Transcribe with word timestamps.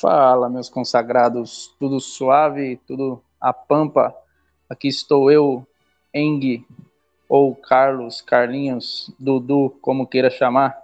Fala, 0.00 0.50
meus 0.50 0.68
consagrados, 0.68 1.74
tudo 1.78 1.98
suave, 2.00 2.78
tudo 2.86 3.22
a 3.40 3.50
pampa. 3.50 4.14
Aqui 4.68 4.88
estou 4.88 5.30
eu, 5.30 5.66
Eng, 6.12 6.66
ou 7.26 7.54
Carlos, 7.54 8.20
Carlinhos, 8.20 9.10
Dudu, 9.18 9.74
como 9.80 10.06
queira 10.06 10.28
chamar. 10.28 10.76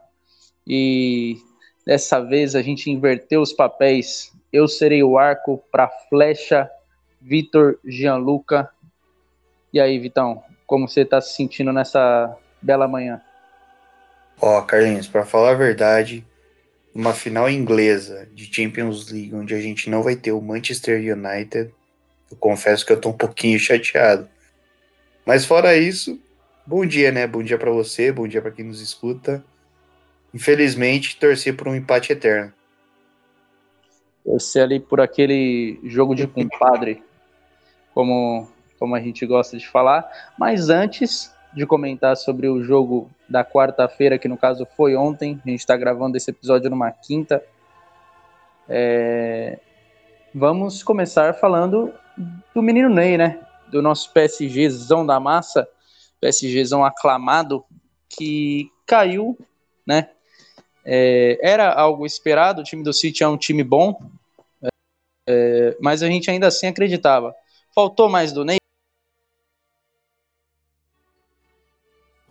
E 0.66 1.36
dessa 1.84 2.20
vez 2.20 2.54
a 2.54 2.62
gente 2.62 2.90
inverteu 2.90 3.42
os 3.42 3.52
papéis. 3.52 4.32
Eu 4.50 4.66
serei 4.66 5.02
o 5.02 5.18
arco 5.18 5.62
para 5.70 5.90
flecha, 6.08 6.70
Vitor 7.20 7.78
Gianluca. 7.84 8.70
E 9.74 9.78
aí, 9.78 9.98
Vitão, 9.98 10.42
como 10.66 10.88
você 10.88 11.02
está 11.02 11.20
se 11.20 11.34
sentindo 11.34 11.70
nessa 11.70 12.34
bela 12.62 12.88
manhã? 12.88 13.20
Ó, 14.40 14.58
oh, 14.58 14.62
Carlinhos, 14.62 15.06
para 15.06 15.26
falar 15.26 15.50
a 15.50 15.54
verdade, 15.54 16.24
uma 16.94 17.14
final 17.14 17.48
inglesa 17.48 18.28
de 18.32 18.52
Champions 18.52 19.10
League, 19.10 19.34
onde 19.34 19.54
a 19.54 19.60
gente 19.60 19.88
não 19.88 20.02
vai 20.02 20.14
ter 20.14 20.32
o 20.32 20.40
Manchester 20.40 20.98
United, 21.00 21.72
eu 22.30 22.36
confesso 22.36 22.84
que 22.84 22.92
eu 22.92 23.00
tô 23.00 23.10
um 23.10 23.16
pouquinho 23.16 23.58
chateado. 23.58 24.28
Mas 25.24 25.44
fora 25.44 25.76
isso, 25.76 26.20
bom 26.66 26.84
dia, 26.84 27.10
né? 27.10 27.26
Bom 27.26 27.42
dia 27.42 27.58
para 27.58 27.70
você, 27.70 28.12
bom 28.12 28.26
dia 28.26 28.42
para 28.42 28.50
quem 28.50 28.64
nos 28.64 28.80
escuta. 28.80 29.44
Infelizmente, 30.34 31.18
torcer 31.18 31.56
por 31.56 31.68
um 31.68 31.76
empate 31.76 32.12
eterno. 32.12 32.52
Torcer 34.24 34.62
ali 34.62 34.80
por 34.80 35.00
aquele 35.00 35.78
jogo 35.84 36.14
de 36.14 36.26
compadre, 36.26 37.02
como, 37.94 38.48
como 38.78 38.94
a 38.94 39.00
gente 39.00 39.26
gosta 39.26 39.56
de 39.56 39.66
falar. 39.66 40.08
Mas 40.38 40.70
antes, 40.70 41.32
de 41.54 41.66
comentar 41.66 42.16
sobre 42.16 42.48
o 42.48 42.62
jogo 42.62 43.10
da 43.28 43.44
quarta-feira, 43.44 44.18
que 44.18 44.28
no 44.28 44.36
caso 44.36 44.66
foi 44.76 44.96
ontem. 44.96 45.40
A 45.44 45.50
gente 45.50 45.60
está 45.60 45.76
gravando 45.76 46.16
esse 46.16 46.30
episódio 46.30 46.70
numa 46.70 46.90
quinta. 46.90 47.44
É... 48.68 49.58
Vamos 50.34 50.82
começar 50.82 51.34
falando 51.34 51.92
do 52.54 52.62
menino 52.62 52.88
Ney, 52.88 53.18
né? 53.18 53.40
Do 53.70 53.82
nosso 53.82 54.10
PSGzão 54.12 55.04
da 55.04 55.20
massa, 55.20 55.68
PSGzão 56.20 56.84
aclamado, 56.84 57.64
que 58.08 58.70
caiu, 58.86 59.36
né? 59.86 60.08
É... 60.84 61.38
Era 61.42 61.72
algo 61.72 62.06
esperado, 62.06 62.62
o 62.62 62.64
time 62.64 62.82
do 62.82 62.92
City 62.92 63.22
é 63.22 63.28
um 63.28 63.36
time 63.36 63.62
bom, 63.62 64.00
é... 65.28 65.76
mas 65.80 66.02
a 66.02 66.06
gente 66.06 66.30
ainda 66.30 66.46
assim 66.46 66.66
acreditava. 66.66 67.34
Faltou 67.74 68.08
mais 68.08 68.32
do 68.32 68.44
Ney? 68.44 68.61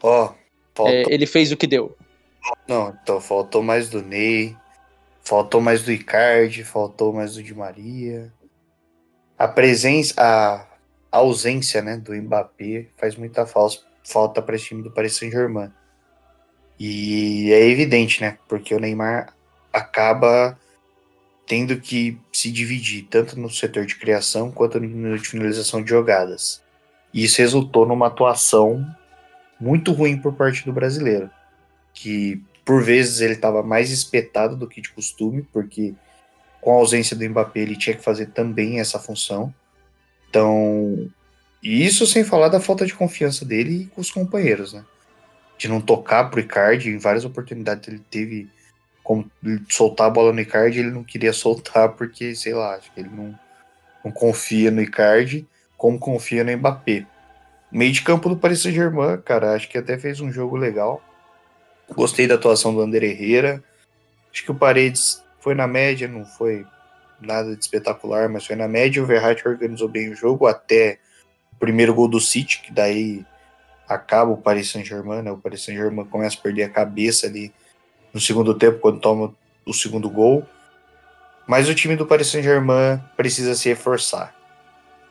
Ó, 0.02 0.34
oh, 0.80 0.88
é, 0.88 1.04
ele 1.10 1.26
fez 1.26 1.52
o 1.52 1.58
que 1.58 1.68
deu. 1.68 1.96
Não, 2.68 2.98
então 3.02 3.22
faltou 3.22 3.62
mais 3.62 3.90
do 3.90 4.02
Ney, 4.02 4.56
faltou 5.24 5.62
mais 5.62 5.84
do 5.84 5.92
Icardi, 5.92 6.64
faltou 6.64 7.14
mais 7.14 7.36
do 7.36 7.44
Di 7.44 7.54
Maria. 7.54 8.32
A 9.38 9.48
presença, 9.48 10.14
a, 10.18 10.68
ausência, 11.12 11.82
né, 11.82 11.98
do 11.98 12.14
Mbappé 12.14 12.88
faz 12.96 13.16
muita 13.16 13.46
falta 13.46 14.42
para 14.42 14.56
esse 14.56 14.66
time 14.66 14.82
do 14.82 14.92
Paris 14.92 15.16
Saint-Germain. 15.18 15.72
E 16.80 17.52
é 17.52 17.68
evidente, 17.68 18.22
né, 18.22 18.38
porque 18.48 18.74
o 18.74 18.80
Neymar 18.80 19.36
acaba 19.72 20.58
tendo 21.46 21.80
que 21.80 22.18
se 22.32 22.52
dividir 22.52 23.08
tanto 23.10 23.38
no 23.38 23.50
setor 23.50 23.86
de 23.86 23.96
criação 23.96 24.52
quanto 24.52 24.80
no 24.80 25.18
de 25.18 25.28
finalização 25.28 25.84
de 25.84 25.90
jogadas. 25.90 26.64
E 27.14 27.26
isso 27.26 27.42
resultou 27.42 27.86
numa 27.86 28.08
atuação 28.08 28.86
muito 29.62 29.94
ruim 29.94 30.18
por 30.18 30.34
parte 30.34 30.66
do 30.66 30.74
brasileiro, 30.74 31.30
que 31.94 32.42
por 32.66 32.84
vezes 32.84 33.22
ele 33.22 33.34
estava 33.34 33.62
mais 33.62 33.92
espetado 33.92 34.56
do 34.58 34.68
que 34.68 34.82
de 34.82 34.90
costume, 34.90 35.48
porque 35.54 35.94
com 36.60 36.72
a 36.72 36.76
ausência 36.76 37.16
do 37.16 37.28
Mbappé 37.30 37.60
ele 37.60 37.78
tinha 37.78 37.96
que 37.96 38.04
fazer 38.04 38.28
também 38.28 38.80
essa 38.80 39.00
função. 39.00 39.54
Então, 40.30 41.10
isso 41.62 42.08
sem 42.08 42.24
falar 42.24 42.48
da 42.48 42.60
falta 42.60 42.86
de 42.86 42.94
confiança 42.94 43.46
dele 43.46 43.90
com 43.94 44.02
os 44.02 44.10
companheiros, 44.10 44.74
né? 44.74 44.84
De 45.58 45.68
não 45.68 45.80
tocar 45.80 46.30
pro 46.30 46.40
Icardi, 46.40 46.90
em 46.90 46.98
várias 46.98 47.24
oportunidades 47.24 47.88
ele 47.88 48.02
teve 48.10 48.50
como 49.04 49.30
soltar 49.70 50.08
a 50.08 50.12
bola 50.12 50.34
no 50.34 50.40
Icardi, 50.40 50.80
ele 50.80 50.92
não 50.92 51.04
queria 51.04 51.34
soltar 51.34 51.90
porque, 51.90 52.36
sei 52.36 52.54
lá, 52.54 52.76
acho 52.76 52.92
que 52.94 53.00
ele 53.00 53.10
não, 53.10 53.38
não 54.04 54.12
confia 54.12 54.72
no 54.72 54.82
Icardi 54.82 55.46
como 55.78 56.00
confia 56.00 56.44
no 56.44 56.56
Mbappé. 56.58 57.06
Meio 57.72 57.92
de 57.92 58.02
campo 58.02 58.28
do 58.28 58.36
Paris 58.36 58.62
Saint-Germain, 58.62 59.22
cara, 59.22 59.54
acho 59.54 59.70
que 59.70 59.78
até 59.78 59.98
fez 59.98 60.20
um 60.20 60.32
jogo 60.32 60.58
legal. 60.58 61.02
Gostei 61.90 62.28
da 62.28 62.36
atuação 62.36 62.74
do 62.74 62.82
Ander 62.82 63.04
Herrera. 63.04 63.64
Acho 64.32 64.44
que 64.44 64.52
o 64.52 64.56
Paredes 64.56 65.24
foi 65.40 65.56
na 65.56 65.68
média, 65.68 66.08
não 66.08 66.26
foi 66.26 66.66
nada 67.20 67.56
de 67.56 67.62
espetacular, 67.62 68.28
mas 68.30 68.46
foi 68.46 68.56
na 68.56 68.68
média. 68.68 69.02
O 69.02 69.06
Verratti 69.06 69.48
organizou 69.48 69.88
bem 69.88 70.10
o 70.10 70.16
jogo 70.16 70.48
até 70.48 71.00
o 71.54 71.56
primeiro 71.56 71.94
gol 71.94 72.08
do 72.08 72.20
City, 72.20 72.62
que 72.62 72.74
daí 72.74 73.26
acaba 73.88 74.32
o 74.32 74.38
Paris 74.38 74.70
Saint-Germain, 74.70 75.22
né? 75.22 75.32
O 75.32 75.38
Paris 75.38 75.64
Saint-Germain 75.64 76.06
começa 76.06 76.38
a 76.38 76.42
perder 76.42 76.64
a 76.64 76.70
cabeça 76.70 77.28
ali 77.28 77.54
no 78.14 78.20
segundo 78.20 78.54
tempo, 78.54 78.80
quando 78.80 79.00
toma 79.00 79.34
o 79.66 79.74
segundo 79.74 80.10
gol. 80.10 80.46
Mas 81.48 81.70
o 81.70 81.76
time 81.76 81.96
do 81.96 82.06
Paris 82.06 82.28
Saint-Germain 82.28 83.02
precisa 83.16 83.56
se 83.56 83.70
reforçar. 83.70 84.36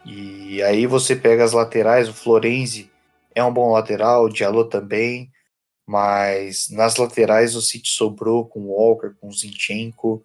E 0.04 0.62
aí 0.62 0.86
você 0.86 1.14
pega 1.14 1.44
as 1.44 1.52
laterais, 1.52 2.08
o 2.08 2.14
Florenzi 2.14 2.90
é 3.34 3.44
um 3.44 3.52
bom 3.52 3.72
lateral, 3.72 4.24
o 4.24 4.28
Diallo 4.28 4.64
também, 4.64 5.30
mas 5.86 6.68
nas 6.70 6.96
laterais 6.96 7.54
o 7.54 7.62
City 7.62 7.90
sobrou 7.90 8.46
com 8.46 8.60
o 8.60 8.68
Walker, 8.68 9.10
com 9.20 9.28
o 9.28 9.32
Zinchenko. 9.32 10.24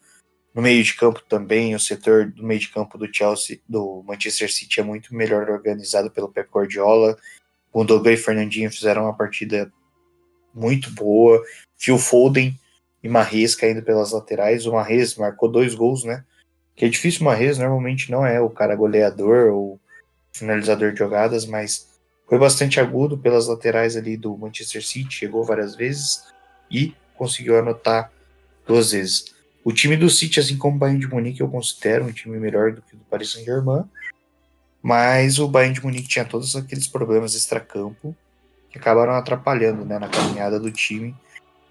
No 0.53 0.62
meio 0.62 0.84
de 0.84 0.94
campo 0.94 1.22
também, 1.28 1.75
o 1.75 1.80
setor 1.80 2.31
do 2.31 2.44
meio 2.44 2.59
de 2.59 2.69
campo 2.69 2.97
do 2.97 3.14
Chelsea, 3.14 3.59
do 3.68 4.03
Manchester 4.08 4.52
City 4.52 4.80
é 4.80 4.84
muito 4.84 5.14
melhor 5.14 5.50
organizado 5.50 6.09
pelo 6.09 6.30
Pep 6.30 6.50
Guardiola. 6.50 7.18
O 7.74 7.84
Douglas 7.84 8.19
e 8.19 8.24
Fernandinho 8.24 8.72
fizeram 8.72 9.03
uma 9.03 9.18
partida 9.18 9.72
muito 10.53 10.90
boa. 10.91 11.44
Phil 11.78 11.97
Foden 11.97 12.58
e 13.03 13.09
Marres 13.09 13.53
caindo 13.53 13.84
pelas 13.84 14.14
laterais. 14.14 14.66
O 14.66 14.72
Marres 14.72 15.16
marcou 15.18 15.52
dois 15.52 15.75
gols, 15.75 16.06
né? 16.06 16.24
Que 16.75 16.86
é 16.86 16.90
difícil 16.90 17.22
o 17.22 17.25
Marrez 17.25 17.58
normalmente 17.58 18.12
não 18.12 18.25
é 18.25 18.40
o 18.41 18.50
cara 18.50 18.75
goleador 18.75 19.52
ou 19.53 19.80
finalizador 20.34 20.91
de 20.91 21.00
jogadas, 21.00 21.46
mas 21.46 21.88
foi 22.28 22.38
bastante 22.38 22.80
agudo 22.80 23.18
pelas 23.18 23.47
laterais 23.47 23.96
ali 23.96 24.18
do 24.18 24.38
Manchester 24.38 24.85
City, 24.85 25.14
chegou 25.14 25.44
várias 25.44 25.75
vezes 25.75 26.25
e 26.69 26.94
conseguiu 27.16 27.58
anotar 27.58 28.12
duas 28.68 28.91
vezes. 28.91 29.34
O 29.64 29.72
time 29.72 29.96
do 29.96 30.09
City, 30.09 30.40
assim 30.40 30.58
como 30.58 30.75
o 30.75 30.80
Bayern 30.80 31.00
de 31.00 31.08
Munique, 31.08 31.41
eu 31.41 31.47
considero 31.47 32.06
um 32.06 32.12
time 32.12 32.38
melhor 32.38 32.74
do 32.74 32.81
que 32.81 32.96
o 32.96 32.97
do 32.97 33.06
Paris 33.06 33.31
Saint-Germain, 33.31 33.84
mas 34.81 35.40
o 35.40 35.47
Bayern 35.47 35.74
de 35.74 35.84
Munique 35.84 36.08
tinha 36.08 36.25
todos 36.25 36.56
aqueles 36.56 36.88
problemas 36.88 37.34
extracampo 37.34 38.16
que 38.69 38.78
acabaram 38.78 39.14
atrapalhando 39.14 39.85
né, 39.85 39.97
na 39.97 40.09
caminhada 40.09 40.59
do 40.59 40.69
time 40.72 41.16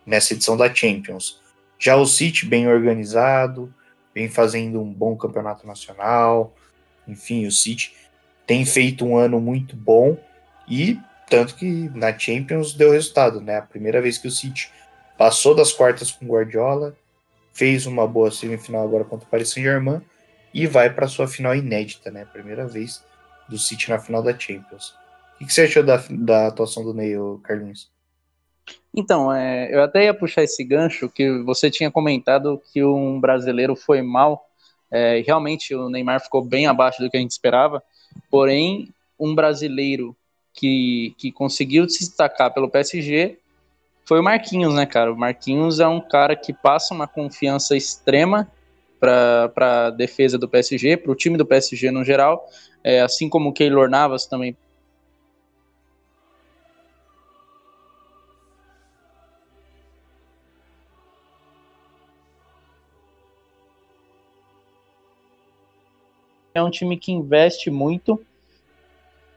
nessa 0.06 0.32
edição 0.32 0.56
da 0.56 0.72
Champions. 0.72 1.40
Já 1.78 1.96
o 1.96 2.06
City, 2.06 2.46
bem 2.46 2.66
organizado, 2.66 3.72
vem 4.14 4.28
fazendo 4.28 4.80
um 4.80 4.92
bom 4.92 5.16
campeonato 5.16 5.66
nacional. 5.66 6.54
Enfim, 7.06 7.46
o 7.46 7.52
City 7.52 7.94
tem 8.46 8.64
feito 8.64 9.04
um 9.04 9.16
ano 9.16 9.40
muito 9.40 9.74
bom 9.74 10.16
e 10.68 10.98
tanto 11.28 11.54
que 11.54 11.90
na 11.94 12.16
Champions 12.16 12.74
deu 12.74 12.92
resultado, 12.92 13.40
né? 13.40 13.58
A 13.58 13.62
primeira 13.62 14.00
vez 14.00 14.18
que 14.18 14.28
o 14.28 14.30
City 14.30 14.70
passou 15.16 15.54
das 15.54 15.72
quartas 15.72 16.10
com 16.10 16.26
Guardiola, 16.26 16.96
fez 17.52 17.86
uma 17.86 18.06
boa 18.06 18.30
semifinal 18.30 18.84
agora 18.84 19.04
contra 19.04 19.26
o 19.26 19.30
Paris 19.30 19.50
Saint-Germain 19.50 20.02
e 20.52 20.66
vai 20.66 20.90
para 20.92 21.08
sua 21.08 21.26
final 21.26 21.54
inédita, 21.54 22.10
né? 22.10 22.24
Primeira 22.24 22.66
vez 22.66 23.02
do 23.48 23.58
City 23.58 23.90
na 23.90 23.98
final 23.98 24.22
da 24.22 24.38
Champions. 24.38 24.94
O 25.40 25.46
que, 25.46 25.52
você 25.52 25.62
achou 25.62 25.82
da, 25.82 26.02
da 26.10 26.46
atuação 26.46 26.84
do 26.84 26.94
Ney, 26.94 27.14
Carlinhos? 27.42 27.90
Então, 28.96 29.32
é, 29.32 29.74
eu 29.74 29.82
até 29.82 30.04
ia 30.04 30.14
puxar 30.14 30.44
esse 30.44 30.62
gancho 30.62 31.08
que 31.08 31.42
você 31.42 31.70
tinha 31.70 31.90
comentado 31.90 32.62
que 32.72 32.84
um 32.84 33.20
brasileiro 33.20 33.74
foi 33.74 34.02
mal. 34.02 34.48
É, 34.90 35.22
realmente 35.26 35.74
o 35.74 35.88
Neymar 35.88 36.20
ficou 36.20 36.42
bem 36.42 36.66
abaixo 36.66 37.02
do 37.02 37.10
que 37.10 37.16
a 37.16 37.20
gente 37.20 37.32
esperava. 37.32 37.82
Porém, 38.30 38.88
um 39.18 39.34
brasileiro 39.34 40.16
que, 40.52 41.14
que 41.18 41.32
conseguiu 41.32 41.88
se 41.88 42.00
destacar 42.00 42.54
pelo 42.54 42.70
PSG 42.70 43.38
foi 44.04 44.20
o 44.20 44.22
Marquinhos, 44.22 44.74
né, 44.74 44.86
cara? 44.86 45.12
O 45.12 45.16
Marquinhos 45.16 45.80
é 45.80 45.88
um 45.88 46.00
cara 46.00 46.36
que 46.36 46.52
passa 46.52 46.94
uma 46.94 47.08
confiança 47.08 47.76
extrema 47.76 48.50
para 49.00 49.86
a 49.86 49.90
defesa 49.90 50.38
do 50.38 50.48
PSG, 50.48 50.96
para 50.98 51.10
o 51.10 51.14
time 51.14 51.36
do 51.36 51.44
PSG 51.44 51.90
no 51.90 52.04
geral, 52.04 52.46
é, 52.82 53.00
assim 53.00 53.28
como 53.28 53.50
o 53.50 53.52
Keylor 53.52 53.88
Navas 53.88 54.26
também 54.26 54.56
é 66.54 66.62
um 66.62 66.70
time 66.70 66.96
que 66.96 67.10
investe 67.10 67.68
muito 67.68 68.24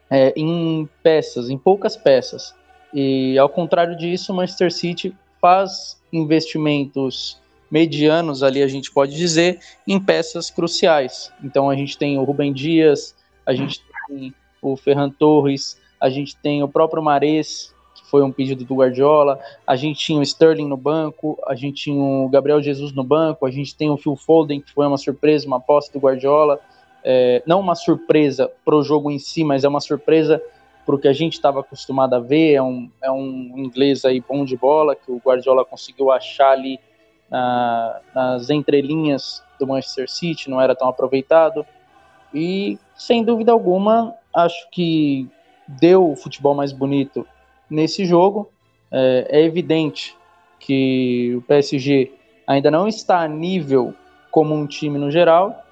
é, 0.08 0.32
em 0.36 0.88
peças, 1.02 1.50
em 1.50 1.58
poucas 1.58 1.96
peças. 1.96 2.54
E 2.94 3.36
ao 3.36 3.48
contrário 3.48 3.96
disso, 3.96 4.32
o 4.32 4.36
Manchester 4.36 4.72
City 4.72 5.14
faz 5.40 6.00
investimentos 6.12 7.40
medianos 7.68 8.42
ali, 8.42 8.62
a 8.62 8.68
gente 8.68 8.90
pode 8.90 9.14
dizer, 9.16 9.58
em 9.86 10.00
peças 10.00 10.48
cruciais. 10.48 11.32
Então 11.42 11.68
a 11.68 11.74
gente 11.74 11.98
tem 11.98 12.16
o 12.18 12.22
Rubem 12.22 12.52
Dias, 12.52 13.14
a 13.44 13.52
gente 13.52 13.82
tem 14.06 14.32
o 14.62 14.76
Ferran 14.76 15.10
Torres, 15.10 15.78
a 16.00 16.08
gente 16.08 16.36
tem 16.36 16.62
o 16.62 16.68
próprio 16.68 17.02
Mares, 17.02 17.74
que 17.94 18.08
foi 18.08 18.22
um 18.22 18.30
pedido 18.30 18.64
do 18.64 18.76
Guardiola, 18.76 19.40
a 19.66 19.74
gente 19.74 19.98
tinha 19.98 20.20
o 20.20 20.22
Sterling 20.22 20.68
no 20.68 20.76
banco, 20.76 21.36
a 21.46 21.54
gente 21.56 21.82
tinha 21.82 22.00
o 22.00 22.28
Gabriel 22.28 22.62
Jesus 22.62 22.92
no 22.92 23.02
banco, 23.02 23.44
a 23.44 23.50
gente 23.50 23.74
tem 23.74 23.90
o 23.90 23.96
Phil 23.96 24.16
Foden, 24.16 24.60
que 24.60 24.72
foi 24.72 24.86
uma 24.86 24.96
surpresa, 24.96 25.46
uma 25.46 25.56
aposta 25.56 25.92
do 25.92 26.02
Guardiola, 26.02 26.60
é, 27.04 27.42
não 27.46 27.60
uma 27.60 27.74
surpresa 27.74 28.50
para 28.64 28.76
o 28.76 28.82
jogo 28.82 29.10
em 29.10 29.18
si, 29.18 29.44
mas 29.44 29.64
é 29.64 29.68
uma 29.68 29.80
surpresa 29.80 30.42
para 30.84 30.94
o 30.94 30.98
que 30.98 31.08
a 31.08 31.12
gente 31.12 31.34
estava 31.34 31.60
acostumado 31.60 32.14
a 32.14 32.18
ver, 32.18 32.54
é 32.54 32.62
um, 32.62 32.90
é 33.02 33.10
um 33.10 33.52
inglês 33.56 34.04
aí 34.04 34.22
bom 34.26 34.44
de 34.44 34.56
bola, 34.56 34.96
que 34.96 35.10
o 35.10 35.20
Guardiola 35.22 35.64
conseguiu 35.64 36.10
achar 36.10 36.52
ali 36.52 36.80
na, 37.30 38.00
nas 38.14 38.48
entrelinhas 38.48 39.42
do 39.60 39.66
Manchester 39.66 40.08
City, 40.08 40.48
não 40.48 40.60
era 40.60 40.74
tão 40.74 40.88
aproveitado, 40.88 41.66
e 42.32 42.78
sem 42.94 43.22
dúvida 43.22 43.52
alguma, 43.52 44.14
acho 44.34 44.68
que 44.70 45.28
deu 45.66 46.10
o 46.10 46.16
futebol 46.16 46.54
mais 46.54 46.72
bonito 46.72 47.26
nesse 47.68 48.04
jogo. 48.04 48.50
É, 48.90 49.26
é, 49.30 49.42
evidente 49.42 50.16
que 50.58 51.34
o 51.36 51.42
PSG 51.42 52.12
ainda 52.46 52.70
não 52.70 52.88
está 52.88 53.20
a 53.20 53.28
nível 53.28 53.94
como 54.30 54.54
um 54.54 54.66
time 54.66 54.98
no 54.98 55.10
geral, 55.10 55.64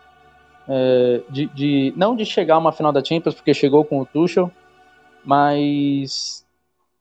é, 0.69 1.23
de, 1.31 1.47
de, 1.47 1.93
não 1.97 2.17
de 2.17 2.25
chegar 2.25 2.57
a 2.57 2.59
uma 2.59 2.73
final 2.73 2.93
da 2.93 3.05
Champions, 3.05 3.35
porque 3.35 3.55
chegou 3.55 3.85
com 3.85 4.01
o 4.01 4.07
Tuchel, 4.07 4.51
mas 5.25 6.45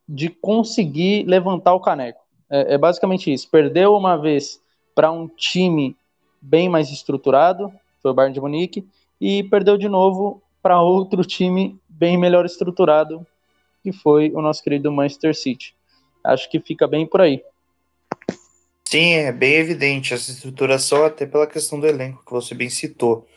de 0.08 0.30
conseguir 0.30 1.26
levantar 1.26 1.74
o 1.74 1.80
caneco. 1.80 2.22
É, 2.50 2.76
é 2.76 2.78
basicamente 2.78 3.32
isso. 3.32 3.50
Perdeu 3.50 3.96
uma 3.96 4.18
vez 4.18 4.62
para 4.94 5.12
um 5.12 5.28
time 5.28 5.96
bem 6.42 6.70
mais 6.70 6.92
estruturado, 6.92 7.72
foi 8.02 8.12
o 8.12 8.14
Bayern 8.14 8.34
de 8.34 8.42
Munique, 8.42 8.88
e 9.20 9.44
perdeu 9.44 9.78
de 9.78 9.90
novo 9.90 10.42
para 10.62 10.82
outro 10.82 11.24
time 11.24 11.80
bem 11.90 12.18
melhor 12.18 12.46
estruturado, 12.46 13.26
que 13.82 13.92
foi 13.92 14.32
o 14.32 14.42
nosso 14.42 14.64
querido 14.64 14.92
Manchester 14.92 15.36
City. 15.36 15.76
Acho 16.24 16.50
que 16.50 16.60
fica 16.60 16.88
bem 16.88 17.06
por 17.06 17.22
aí. 17.22 17.44
Sim, 18.88 19.14
é 19.14 19.32
bem 19.32 19.54
evidente 19.56 20.14
essa 20.14 20.32
estruturação, 20.32 21.04
até 21.04 21.26
pela 21.26 21.48
questão 21.48 21.80
do 21.80 21.88
elenco 21.88 22.24
que 22.26 22.32
você 22.32 22.54
bem 22.54 22.70
citou. 22.70 23.28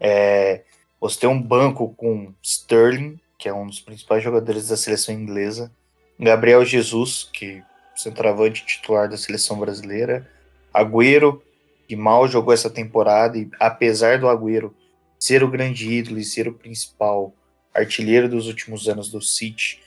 É, 0.00 0.62
você 0.98 1.20
tem 1.20 1.28
um 1.28 1.40
banco 1.40 1.94
com 1.94 2.32
Sterling, 2.42 3.20
que 3.38 3.48
é 3.48 3.54
um 3.54 3.66
dos 3.66 3.80
principais 3.80 4.22
jogadores 4.24 4.68
da 4.68 4.76
seleção 4.76 5.14
inglesa, 5.14 5.70
Gabriel 6.18 6.64
Jesus, 6.64 7.28
que 7.32 7.62
centroavante 7.94 8.64
titular 8.64 9.08
da 9.08 9.16
seleção 9.16 9.58
brasileira, 9.58 10.28
Agüero, 10.72 11.42
que 11.86 11.96
mal 11.96 12.26
jogou 12.28 12.52
essa 12.52 12.70
temporada, 12.70 13.36
e 13.36 13.48
apesar 13.58 14.18
do 14.18 14.28
Agüero 14.28 14.74
ser 15.18 15.42
o 15.42 15.50
grande 15.50 15.90
ídolo 15.90 16.18
e 16.18 16.24
ser 16.24 16.48
o 16.48 16.54
principal 16.54 17.34
artilheiro 17.74 18.28
dos 18.28 18.46
últimos 18.46 18.88
anos 18.88 19.10
do 19.10 19.20
City, 19.20 19.80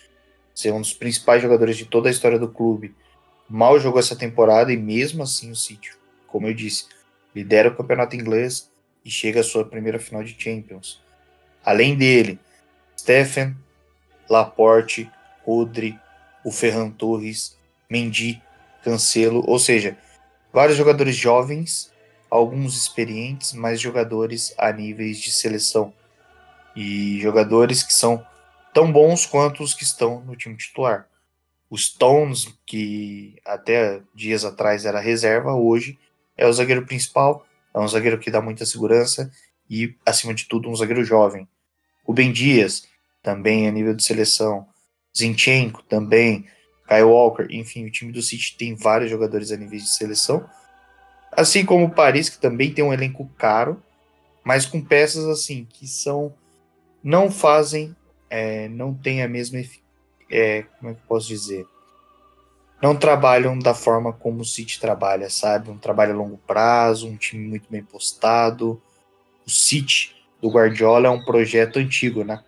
ser 0.54 0.72
um 0.72 0.82
dos 0.82 0.94
principais 0.94 1.42
jogadores 1.42 1.78
de 1.78 1.86
toda 1.86 2.08
a 2.10 2.12
história 2.12 2.38
do 2.38 2.48
clube, 2.48 2.96
mal 3.50 3.80
jogou 3.80 4.00
essa 4.00 4.16
temporada 4.16 4.72
e 4.72 4.78
mesmo 4.78 5.24
assim 5.24 5.52
o 5.52 5.56
City, 5.56 5.92
como 6.28 6.48
eu 6.48 6.54
disse, 6.54 6.86
lidera 7.36 7.70
o 7.70 7.76
campeonato 7.76 8.16
inglês 8.16 8.72
e 9.06 9.10
chega 9.10 9.42
à 9.42 9.44
sua 9.44 9.66
primeira 9.66 10.00
final 10.00 10.24
de 10.24 10.36
Champions. 10.38 11.02
Além 11.64 11.98
dele, 11.98 12.40
Stephen, 12.98 13.56
Laporte, 14.30 15.10
Rodri, 15.46 16.00
o 16.44 16.52
Ferran 16.52 16.90
Torres, 16.90 17.58
Mendy, 17.90 18.42
Cancelo, 18.84 19.44
ou 19.48 19.60
seja, 19.60 19.98
vários 20.52 20.78
jogadores 20.78 21.16
jovens 21.16 21.94
alguns 22.34 22.76
experientes, 22.76 23.54
mas 23.54 23.80
jogadores 23.80 24.56
a 24.58 24.72
níveis 24.72 25.20
de 25.20 25.32
seleção. 25.32 25.94
E 26.76 27.20
jogadores 27.22 27.84
que 27.84 27.94
são 27.94 28.26
tão 28.74 28.92
bons 28.92 29.24
quanto 29.28 29.62
os 29.62 29.76
que 29.76 29.84
estão 29.84 30.22
no 30.22 30.36
time 30.36 30.58
titular. 30.58 31.08
O 31.70 31.78
Stones, 31.78 32.52
que 32.66 33.40
até 33.46 34.02
dias 34.16 34.44
atrás 34.44 34.84
era 34.84 35.00
reserva, 35.00 35.54
hoje 35.54 36.00
é 36.36 36.48
o 36.48 36.54
zagueiro 36.54 36.88
principal, 36.88 37.46
é 37.74 37.80
um 37.80 37.88
zagueiro 37.88 38.20
que 38.20 38.32
dá 38.32 38.42
muita 38.42 38.66
segurança 38.66 39.32
e, 39.70 39.96
acima 40.06 40.34
de 40.34 40.48
tudo, 40.48 40.70
um 40.70 40.76
zagueiro 40.76 41.04
jovem. 41.04 41.48
O 42.06 42.14
Ben 42.14 42.32
Dias, 42.32 42.88
também 43.22 43.68
a 43.68 43.72
nível 43.72 43.94
de 43.94 44.04
seleção. 44.04 44.68
Zinchenko, 45.18 45.84
também. 45.84 46.46
Kyle 46.88 47.04
Walker, 47.04 47.48
enfim, 47.50 47.86
o 47.86 47.92
time 47.92 48.12
do 48.12 48.22
City 48.22 48.58
tem 48.58 48.76
vários 48.76 49.10
jogadores 49.10 49.52
a 49.52 49.58
nível 49.58 49.80
de 49.80 49.88
seleção 49.88 50.48
Assim 51.36 51.66
como 51.66 51.86
o 51.86 51.90
Paris, 51.90 52.30
que 52.30 52.38
também 52.38 52.72
tem 52.72 52.84
um 52.84 52.94
elenco 52.94 53.28
caro, 53.38 53.82
mas 54.44 54.66
com 54.66 54.82
peças 54.82 55.26
assim 55.26 55.66
que 55.66 55.88
são 55.88 56.34
não 57.04 57.30
fazem, 57.30 57.96
é, 58.30 58.70
não 58.70 58.94
tem 58.94 59.22
a 59.22 59.28
mesma, 59.28 59.60
é, 60.32 60.64
como 60.80 60.92
é 60.92 60.94
que 60.94 61.02
eu 61.02 61.08
posso 61.08 61.28
dizer, 61.28 61.66
não 62.84 62.98
trabalham 62.98 63.58
da 63.58 63.74
forma 63.74 64.12
como 64.12 64.42
o 64.42 64.46
City 64.46 64.78
trabalha, 64.78 65.30
sabe? 65.30 65.72
Um 65.72 65.78
trabalho 65.78 66.12
a 66.12 66.18
longo 66.18 66.38
prazo, 66.46 67.08
um 67.08 67.16
time 67.16 67.48
muito 67.48 67.66
bem 67.70 67.82
postado. 67.82 68.82
O 69.48 69.50
City 69.50 70.14
do 70.42 70.50
Guardiola 70.50 71.08
é 71.08 71.10
um 71.10 71.24
projeto 71.24 71.80
antigo, 71.80 72.26
né? 72.26 72.44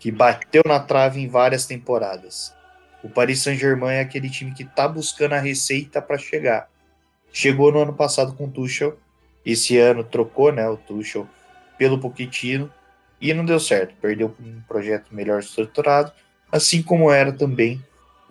Que 0.00 0.10
bateu 0.10 0.64
na 0.66 0.80
trave 0.80 1.20
em 1.20 1.28
várias 1.28 1.64
temporadas. 1.64 2.52
O 3.04 3.08
Paris 3.08 3.40
Saint-Germain 3.40 3.94
é 3.94 4.00
aquele 4.00 4.28
time 4.28 4.52
que 4.52 4.64
tá 4.64 4.88
buscando 4.88 5.34
a 5.34 5.38
receita 5.38 6.02
para 6.02 6.18
chegar. 6.18 6.68
Chegou 7.32 7.70
no 7.70 7.82
ano 7.82 7.94
passado 7.94 8.32
com 8.32 8.46
o 8.46 8.50
Tuchel, 8.50 8.98
esse 9.46 9.78
ano 9.78 10.02
trocou 10.02 10.50
né, 10.50 10.68
o 10.68 10.76
Tuchel 10.76 11.28
pelo 11.78 12.00
Pochettino 12.00 12.68
e 13.20 13.32
não 13.32 13.44
deu 13.44 13.60
certo. 13.60 13.94
Perdeu 14.02 14.34
um 14.40 14.60
projeto 14.62 15.14
melhor 15.14 15.38
estruturado, 15.38 16.12
assim 16.50 16.82
como 16.82 17.12
era 17.12 17.32
também 17.32 17.80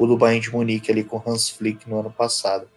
o 0.04 0.08
do 0.08 0.18
Bayern 0.18 0.42
de 0.42 0.52
Munique 0.52 0.92
ali 0.92 1.04
com 1.04 1.22
Hans 1.24 1.50
Flick 1.50 1.88
no 1.88 2.00
ano 2.00 2.12
passado. 2.12 2.68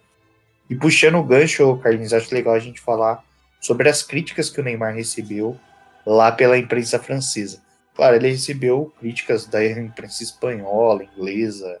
E 0.69 0.75
puxando 0.75 1.15
o 1.15 1.23
gancho, 1.23 1.77
Carlinhos, 1.77 2.13
acho 2.13 2.33
legal 2.33 2.53
a 2.53 2.59
gente 2.59 2.79
falar 2.79 3.23
sobre 3.59 3.89
as 3.89 4.03
críticas 4.03 4.47
que 4.47 4.61
o 4.61 4.63
Neymar 4.63 4.93
recebeu 4.93 5.59
lá 6.05 6.31
pela 6.31 6.55
imprensa 6.55 6.99
francesa. 6.99 7.63
Claro, 7.95 8.15
ele 8.15 8.29
recebeu 8.29 8.93
críticas 8.99 9.47
da 9.47 9.65
imprensa 9.65 10.21
espanhola, 10.21 11.03
inglesa, 11.03 11.79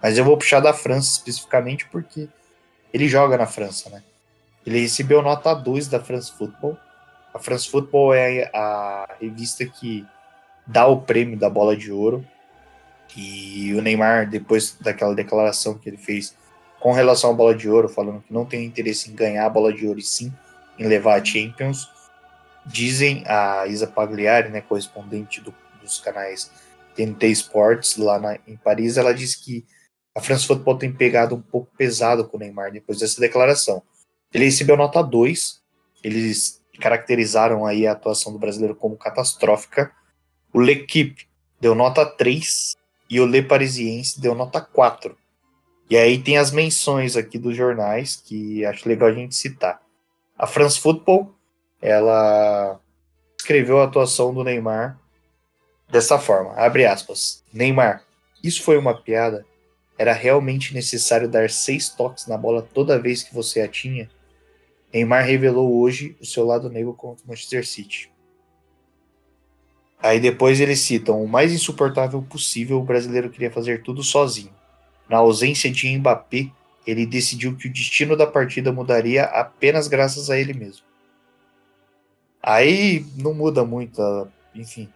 mas 0.00 0.16
eu 0.16 0.24
vou 0.24 0.36
puxar 0.36 0.60
da 0.60 0.72
França 0.72 1.10
especificamente 1.18 1.88
porque 1.88 2.28
ele 2.94 3.08
joga 3.08 3.36
na 3.36 3.46
França, 3.46 3.90
né? 3.90 4.04
Ele 4.64 4.80
recebeu 4.80 5.20
nota 5.20 5.52
2 5.52 5.88
da 5.88 5.98
France 5.98 6.30
Football. 6.30 6.76
A 7.34 7.40
France 7.40 7.68
Football 7.68 8.14
é 8.14 8.50
a 8.54 9.16
revista 9.20 9.64
que 9.66 10.06
dá 10.64 10.86
o 10.86 11.00
prêmio 11.00 11.36
da 11.36 11.50
bola 11.50 11.76
de 11.76 11.90
ouro. 11.90 12.24
E 13.14 13.74
o 13.74 13.82
Neymar, 13.82 14.28
depois 14.28 14.76
daquela 14.80 15.14
declaração 15.14 15.78
que 15.78 15.88
ele 15.88 15.96
fez 15.96 16.34
com 16.80 16.92
relação 16.92 17.30
à 17.30 17.32
bola 17.32 17.54
de 17.54 17.68
ouro, 17.68 17.88
falando 17.88 18.22
que 18.22 18.32
não 18.32 18.44
tem 18.44 18.64
interesse 18.64 19.10
em 19.10 19.14
ganhar 19.14 19.46
a 19.46 19.50
bola 19.50 19.72
de 19.72 19.86
ouro 19.86 19.98
e 19.98 20.02
sim 20.02 20.32
em 20.78 20.86
levar 20.86 21.20
a 21.20 21.24
Champions, 21.24 21.88
dizem 22.66 23.24
a 23.26 23.66
Isa 23.66 23.86
Pagliari, 23.86 24.50
né, 24.50 24.60
correspondente 24.60 25.40
do, 25.40 25.54
dos 25.80 25.98
canais 26.00 26.50
TNT 26.94 27.28
Sports 27.28 27.96
lá 27.96 28.18
na, 28.18 28.38
em 28.46 28.56
Paris, 28.56 28.96
ela 28.96 29.12
disse 29.12 29.42
que 29.42 29.64
a 30.14 30.20
France 30.20 30.46
Football 30.46 30.78
tem 30.78 30.92
pegado 30.92 31.34
um 31.34 31.42
pouco 31.42 31.70
pesado 31.76 32.26
com 32.26 32.36
o 32.36 32.40
Neymar 32.40 32.72
depois 32.72 32.98
dessa 32.98 33.20
declaração. 33.20 33.82
Ele 34.32 34.46
recebeu 34.46 34.76
nota 34.76 35.02
2, 35.02 35.60
eles 36.02 36.62
caracterizaram 36.80 37.66
aí 37.66 37.86
a 37.86 37.92
atuação 37.92 38.32
do 38.32 38.38
brasileiro 38.38 38.74
como 38.74 38.96
catastrófica. 38.96 39.92
O 40.52 40.60
L'Equipe 40.60 41.28
deu 41.60 41.74
nota 41.74 42.04
3 42.04 42.76
e 43.08 43.20
o 43.20 43.26
Le 43.26 43.42
Parisiense 43.42 44.20
deu 44.20 44.34
nota 44.34 44.60
4. 44.60 45.16
E 45.88 45.96
aí 45.96 46.18
tem 46.18 46.36
as 46.36 46.50
menções 46.50 47.16
aqui 47.16 47.38
dos 47.38 47.56
jornais 47.56 48.16
que 48.16 48.64
acho 48.64 48.88
legal 48.88 49.08
a 49.08 49.12
gente 49.12 49.34
citar. 49.34 49.80
A 50.36 50.46
France 50.46 50.78
Football, 50.80 51.34
ela 51.80 52.80
escreveu 53.38 53.80
a 53.80 53.84
atuação 53.84 54.34
do 54.34 54.42
Neymar 54.42 54.98
dessa 55.88 56.18
forma, 56.18 56.52
abre 56.54 56.84
aspas. 56.84 57.44
Neymar, 57.52 58.04
isso 58.42 58.62
foi 58.62 58.76
uma 58.76 59.00
piada? 59.00 59.46
Era 59.96 60.12
realmente 60.12 60.74
necessário 60.74 61.28
dar 61.28 61.48
seis 61.48 61.88
toques 61.88 62.26
na 62.26 62.36
bola 62.36 62.60
toda 62.60 62.98
vez 62.98 63.22
que 63.22 63.34
você 63.34 63.60
a 63.60 63.68
tinha? 63.68 64.10
Neymar 64.92 65.24
revelou 65.24 65.80
hoje 65.80 66.16
o 66.20 66.26
seu 66.26 66.44
lado 66.44 66.68
negro 66.68 66.92
contra 66.92 67.24
o 67.24 67.28
Manchester 67.28 67.66
City. 67.66 68.10
Aí 70.02 70.20
depois 70.20 70.60
eles 70.60 70.80
citam: 70.80 71.22
o 71.22 71.28
mais 71.28 71.52
insuportável 71.52 72.22
possível, 72.22 72.78
o 72.78 72.84
brasileiro 72.84 73.30
queria 73.30 73.50
fazer 73.50 73.82
tudo 73.82 74.02
sozinho. 74.02 74.54
Na 75.08 75.18
ausência 75.18 75.70
de 75.70 75.96
Mbappé, 75.96 76.50
ele 76.86 77.06
decidiu 77.06 77.56
que 77.56 77.68
o 77.68 77.72
destino 77.72 78.16
da 78.16 78.26
partida 78.26 78.72
mudaria 78.72 79.24
apenas 79.24 79.88
graças 79.88 80.30
a 80.30 80.38
ele 80.38 80.52
mesmo. 80.52 80.84
Aí 82.42 83.04
não 83.16 83.34
muda 83.34 83.64
muito, 83.64 84.00
enfim. 84.54 84.88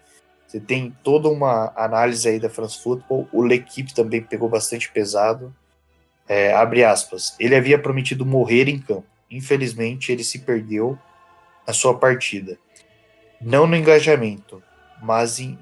Você 0.47 0.61
tem 0.61 0.95
toda 1.02 1.28
uma 1.28 1.73
análise 1.76 2.28
aí 2.28 2.38
da 2.40 2.50
France 2.50 2.80
Football. 2.83 3.28
O 3.33 3.42
L'Equipe 3.42 3.95
também 3.95 4.23
pegou 4.23 4.49
bastante 4.49 4.90
pesado. 4.90 5.54
É, 6.28 6.52
abre 6.52 6.85
aspas. 6.85 7.37
Ele 7.38 7.54
havia 7.54 7.78
prometido 7.78 8.26
morrer 8.26 8.69
em 8.69 8.78
campo. 8.78 9.07
infelizmente, 9.30 10.11
ele 10.11 10.25
se 10.25 10.40
perdeu 10.40 10.99
na 11.66 11.73
sua 11.73 11.97
partida. 11.97 12.59
Não 13.40 13.64
no 13.64 13.76
engajamento, 13.76 14.61
mas, 15.02 15.38
em, 15.38 15.59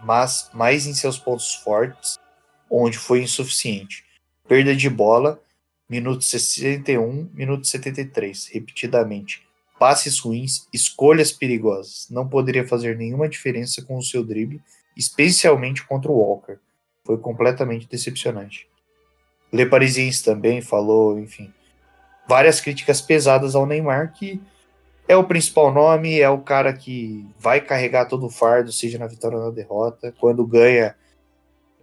mas 0.00 0.50
mais 0.52 0.86
em 0.86 0.94
seus 0.94 1.18
pontos 1.18 1.54
fortes, 1.54 2.18
onde 2.70 2.98
foi 2.98 3.22
insuficiente. 3.22 4.04
Perda 4.46 4.74
de 4.74 4.88
bola, 4.88 5.40
minuto 5.88 6.24
61, 6.24 7.30
minuto 7.32 7.66
73, 7.66 8.48
repetidamente. 8.52 9.46
Passes 9.78 10.18
ruins, 10.18 10.68
escolhas 10.72 11.32
perigosas. 11.32 12.06
Não 12.10 12.28
poderia 12.28 12.66
fazer 12.66 12.96
nenhuma 12.96 13.28
diferença 13.28 13.82
com 13.82 13.96
o 13.96 14.02
seu 14.02 14.22
drible, 14.22 14.60
especialmente 14.96 15.84
contra 15.84 16.10
o 16.10 16.18
Walker. 16.18 16.58
Foi 17.04 17.18
completamente 17.18 17.88
decepcionante. 17.88 18.68
Le 19.52 19.66
Parisiense 19.66 20.22
também 20.22 20.60
falou, 20.60 21.18
enfim, 21.18 21.52
várias 22.28 22.60
críticas 22.60 23.00
pesadas 23.00 23.54
ao 23.56 23.66
Neymar, 23.66 24.12
que 24.12 24.40
é 25.10 25.16
o 25.16 25.24
principal 25.24 25.74
nome, 25.74 26.20
é 26.20 26.30
o 26.30 26.38
cara 26.38 26.72
que 26.72 27.26
vai 27.36 27.60
carregar 27.60 28.04
todo 28.04 28.26
o 28.26 28.30
fardo, 28.30 28.70
seja 28.70 28.96
na 28.96 29.08
vitória 29.08 29.36
ou 29.36 29.44
na 29.44 29.50
derrota. 29.50 30.14
Quando 30.20 30.46
ganha, 30.46 30.94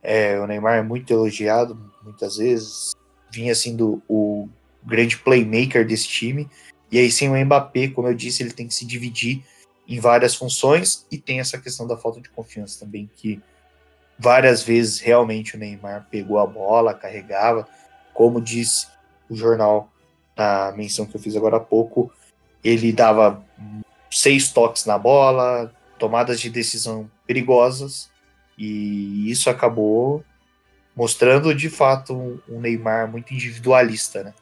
é, 0.01 0.39
o 0.39 0.47
Neymar 0.47 0.77
é 0.77 0.81
muito 0.81 1.11
elogiado, 1.11 1.77
muitas 2.01 2.37
vezes. 2.37 2.93
Vinha 3.29 3.53
sendo 3.53 4.01
o 4.07 4.47
grande 4.81 5.17
playmaker 5.17 5.85
desse 5.85 6.07
time. 6.07 6.49
E 6.89 6.97
aí, 6.97 7.11
sem 7.11 7.29
o 7.29 7.45
Mbappé, 7.45 7.89
como 7.89 8.07
eu 8.07 8.13
disse, 8.13 8.41
ele 8.41 8.53
tem 8.53 8.65
que 8.65 8.73
se 8.73 8.85
dividir 8.85 9.43
em 9.85 9.99
várias 9.99 10.33
funções. 10.33 11.05
E 11.11 11.17
tem 11.17 11.41
essa 11.41 11.57
questão 11.57 11.85
da 11.85 11.97
falta 11.97 12.21
de 12.21 12.29
confiança 12.29 12.79
também, 12.79 13.11
que 13.13 13.41
várias 14.17 14.63
vezes 14.63 15.01
realmente 15.01 15.57
o 15.57 15.59
Neymar 15.59 16.07
pegou 16.09 16.39
a 16.39 16.47
bola, 16.47 16.93
carregava. 16.93 17.67
Como 18.13 18.39
disse 18.39 18.87
o 19.29 19.35
jornal 19.35 19.91
na 20.33 20.71
menção 20.71 21.05
que 21.05 21.17
eu 21.17 21.19
fiz 21.19 21.35
agora 21.35 21.57
há 21.57 21.59
pouco, 21.59 22.09
ele 22.63 22.91
dava 22.91 23.43
seis 24.09 24.51
toques 24.51 24.85
na 24.85 24.97
bola, 24.97 25.71
tomadas 25.97 26.39
de 26.39 26.49
decisão 26.49 27.09
perigosas, 27.25 28.09
e 28.57 29.29
isso 29.29 29.49
acabou 29.49 30.23
mostrando 30.95 31.53
de 31.53 31.69
fato 31.69 32.41
um 32.49 32.59
Neymar 32.59 33.09
muito 33.09 33.33
individualista, 33.33 34.23
né? 34.23 34.33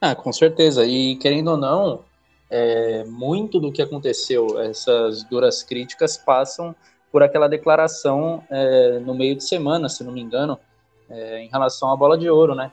Ah, 0.00 0.14
com 0.14 0.32
certeza. 0.32 0.84
E 0.84 1.16
querendo 1.16 1.52
ou 1.52 1.56
não, 1.56 2.04
é, 2.50 3.04
muito 3.04 3.58
do 3.58 3.72
que 3.72 3.80
aconteceu, 3.80 4.60
essas 4.60 5.22
duras 5.24 5.62
críticas 5.62 6.18
passam 6.18 6.74
por 7.10 7.22
aquela 7.22 7.48
declaração 7.48 8.42
é, 8.50 8.98
no 8.98 9.14
meio 9.14 9.36
de 9.36 9.44
semana, 9.44 9.88
se 9.88 10.04
não 10.04 10.12
me 10.12 10.20
engano, 10.20 10.58
é, 11.08 11.42
em 11.42 11.48
relação 11.48 11.90
à 11.90 11.96
bola 11.96 12.18
de 12.18 12.28
ouro, 12.28 12.54
né? 12.54 12.70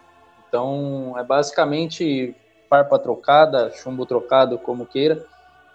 Então, 0.48 1.14
é 1.18 1.24
basicamente 1.24 2.36
farpa 2.70 3.00
trocada, 3.00 3.72
chumbo 3.72 4.06
trocado, 4.06 4.58
como 4.58 4.86
queira, 4.86 5.26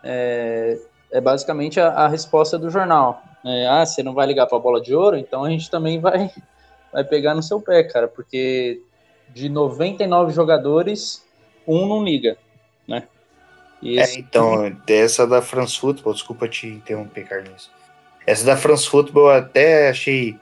é, 0.02 0.78
é 1.10 1.20
basicamente 1.20 1.80
a, 1.80 1.88
a, 1.88 2.08
resposta 2.08 2.58
do 2.58 2.70
jornal. 2.70 3.22
É, 3.44 3.66
ah, 3.66 3.84
você 3.84 4.02
não 4.02 4.14
vai 4.14 4.26
ligar 4.26 4.46
para 4.46 4.56
a 4.56 4.60
bola 4.60 4.80
de 4.80 4.94
ouro? 4.94 5.16
Então 5.16 5.44
a 5.44 5.50
gente 5.50 5.70
também 5.70 6.00
vai, 6.00 6.30
vai 6.92 7.04
pegar 7.04 7.34
no 7.34 7.42
seu 7.42 7.60
pé, 7.60 7.82
cara, 7.82 8.06
porque 8.06 8.80
de 9.30 9.48
99 9.48 10.32
jogadores, 10.32 11.24
um 11.66 11.86
não 11.86 12.04
liga, 12.04 12.36
né? 12.86 13.08
Esse... 13.82 14.16
É, 14.16 14.20
então, 14.20 14.76
essa 14.88 15.26
da 15.26 15.42
France 15.42 15.78
Football, 15.78 16.14
desculpa 16.14 16.48
te 16.48 16.66
interromper, 16.66 17.28
Carlinhos. 17.28 17.70
Essa 18.26 18.46
da 18.46 18.56
France 18.56 18.88
Football 18.88 19.30
eu 19.30 19.36
até 19.36 19.90
achei 19.90 20.38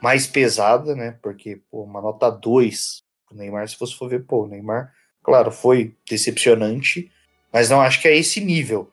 mais 0.00 0.26
pesada, 0.26 0.94
né? 0.94 1.18
Porque, 1.20 1.60
pô, 1.70 1.82
uma 1.82 2.00
nota 2.00 2.30
2 2.30 3.02
o 3.30 3.34
Neymar, 3.34 3.68
se 3.68 3.78
você 3.78 3.94
for 3.94 4.08
ver, 4.08 4.24
pô, 4.26 4.44
o 4.44 4.48
Neymar 4.48 4.92
Claro, 5.22 5.50
foi 5.50 5.94
decepcionante, 6.08 7.10
mas 7.52 7.68
não 7.68 7.80
acho 7.80 8.00
que 8.00 8.08
é 8.08 8.16
esse 8.16 8.40
nível. 8.40 8.90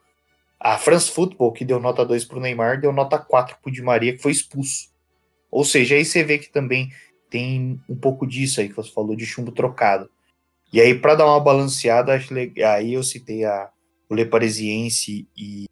A 0.60 0.78
France 0.78 1.12
Football, 1.12 1.54
que 1.54 1.64
deu 1.64 1.80
nota 1.80 2.06
2 2.06 2.26
para 2.26 2.38
o 2.38 2.42
Neymar, 2.42 2.82
deu 2.82 2.92
nota 2.92 3.18
4 3.18 3.58
para 3.62 3.70
o 3.70 3.72
Di 3.72 3.82
Maria, 3.82 4.14
que 4.14 4.22
foi 4.22 4.32
expulso. 4.32 4.90
Ou 5.52 5.64
seja, 5.64 5.96
aí 5.96 6.04
você 6.04 6.24
vê 6.24 6.38
que 6.38 6.50
também 6.50 6.92
tem 7.30 7.80
um 7.88 7.96
pouco 7.96 8.26
disso 8.26 8.60
aí 8.60 8.70
que 8.70 8.76
você 8.76 8.92
falou 8.92 9.16
de 9.16 9.26
chumbo 9.26 9.52
trocado. 9.52 10.10
E 10.72 10.82
aí, 10.82 10.94
para 10.94 11.16
dar 11.16 11.26
uma 11.26 11.40
balanceada, 11.40 12.14
aí 12.14 12.94
eu 12.94 13.04
citei 13.04 13.46
a, 13.46 13.70
o 14.10 14.16
Le 14.16 14.26
Parisiense 14.26 15.28
e 15.38 15.66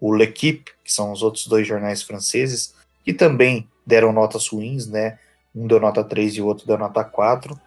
o 0.00 0.12
L'Equipe, 0.12 0.72
que 0.84 0.92
são 0.92 1.12
os 1.12 1.22
outros 1.22 1.46
dois 1.46 1.66
jornais 1.66 2.02
franceses, 2.02 2.74
que 3.04 3.12
também 3.12 3.68
deram 3.86 4.12
notas 4.12 4.46
ruins, 4.48 4.86
né? 4.86 5.18
Um 5.54 5.66
deu 5.66 5.80
nota 5.80 6.04
3 6.04 6.36
e 6.36 6.40
o 6.40 6.46
outro 6.46 6.66
deu 6.66 6.78
nota 6.78 7.04
4. 7.04 7.58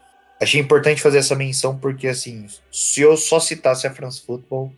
Achei 0.46 0.62
importante 0.62 1.02
fazer 1.02 1.18
essa 1.18 1.36
menção 1.36 1.76
porque, 1.76 2.08
assim, 2.08 2.46
se 2.72 3.02
eu 3.02 3.18
só 3.18 3.40
citasse 3.40 3.88
a 3.88 3.92
France 3.92 4.24
Football, 4.24 4.72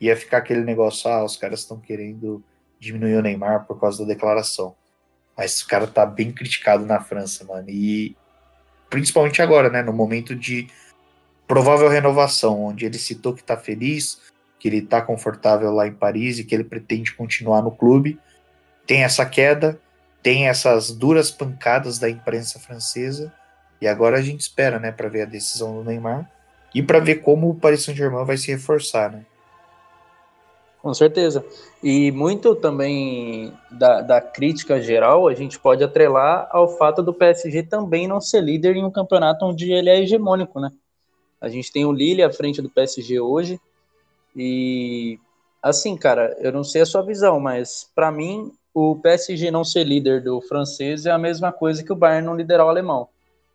ia 0.00 0.16
ficar 0.16 0.38
aquele 0.38 0.62
negócio, 0.62 1.10
ah, 1.10 1.22
os 1.22 1.36
caras 1.36 1.60
estão 1.60 1.78
querendo 1.78 2.42
diminuir 2.78 3.16
o 3.16 3.20
Neymar 3.20 3.66
por 3.66 3.78
causa 3.78 3.98
da 3.98 4.14
declaração. 4.14 4.74
Mas 5.36 5.60
o 5.60 5.66
cara 5.66 5.86
tá 5.86 6.06
bem 6.06 6.32
criticado 6.32 6.86
na 6.86 7.00
França, 7.00 7.44
mano. 7.44 7.68
E 7.68 8.16
principalmente 8.88 9.42
agora, 9.42 9.68
né, 9.68 9.82
no 9.82 9.92
momento 9.92 10.34
de 10.34 10.68
provável 11.46 11.90
renovação, 11.90 12.64
onde 12.64 12.86
ele 12.86 12.96
citou 12.96 13.34
que 13.34 13.44
tá 13.44 13.58
feliz, 13.58 14.22
que 14.58 14.68
ele 14.68 14.80
tá 14.80 15.02
confortável 15.02 15.70
lá 15.70 15.86
em 15.86 15.92
Paris 15.92 16.38
e 16.38 16.44
que 16.44 16.54
ele 16.54 16.64
pretende 16.64 17.12
continuar 17.12 17.60
no 17.60 17.72
clube. 17.72 18.18
Tem 18.86 19.04
essa 19.04 19.26
queda, 19.26 19.78
tem 20.22 20.48
essas 20.48 20.90
duras 20.90 21.30
pancadas 21.30 21.98
da 21.98 22.08
imprensa 22.08 22.58
francesa 22.58 23.30
e 23.80 23.88
agora 23.88 24.18
a 24.18 24.22
gente 24.22 24.40
espera, 24.40 24.78
né, 24.78 24.92
para 24.92 25.08
ver 25.08 25.22
a 25.22 25.26
decisão 25.26 25.74
do 25.74 25.84
Neymar 25.84 26.30
e 26.74 26.82
para 26.82 27.00
ver 27.00 27.16
como 27.16 27.48
o 27.48 27.54
Paris 27.54 27.82
Saint-Germain 27.82 28.24
vai 28.24 28.36
se 28.36 28.50
reforçar, 28.50 29.10
né? 29.10 29.24
Com 30.82 30.94
certeza. 30.94 31.44
E 31.82 32.10
muito 32.10 32.54
também 32.54 33.52
da, 33.70 34.00
da, 34.00 34.20
crítica 34.20 34.80
geral 34.80 35.28
a 35.28 35.34
gente 35.34 35.58
pode 35.58 35.84
atrelar 35.84 36.48
ao 36.50 36.68
fato 36.68 37.02
do 37.02 37.12
PSG 37.12 37.64
também 37.64 38.08
não 38.08 38.20
ser 38.20 38.40
líder 38.40 38.76
em 38.76 38.84
um 38.84 38.90
campeonato 38.90 39.44
onde 39.44 39.70
ele 39.70 39.90
é 39.90 40.00
hegemônico, 40.00 40.58
né? 40.58 40.70
A 41.38 41.48
gente 41.48 41.70
tem 41.70 41.84
o 41.84 41.92
Lille 41.92 42.22
à 42.22 42.32
frente 42.32 42.62
do 42.62 42.70
PSG 42.70 43.20
hoje 43.20 43.60
e 44.34 45.18
assim, 45.62 45.96
cara, 45.96 46.34
eu 46.40 46.52
não 46.52 46.64
sei 46.64 46.80
a 46.80 46.86
sua 46.86 47.02
visão, 47.02 47.38
mas 47.38 47.90
para 47.94 48.10
mim 48.10 48.50
o 48.72 48.96
PSG 48.96 49.50
não 49.50 49.64
ser 49.64 49.84
líder 49.84 50.22
do 50.22 50.40
francês 50.40 51.04
é 51.04 51.10
a 51.10 51.18
mesma 51.18 51.52
coisa 51.52 51.84
que 51.84 51.92
o 51.92 51.96
Bayern 51.96 52.26
não 52.26 52.36
liderar 52.36 52.64
o 52.64 52.70
alemão 52.70 53.08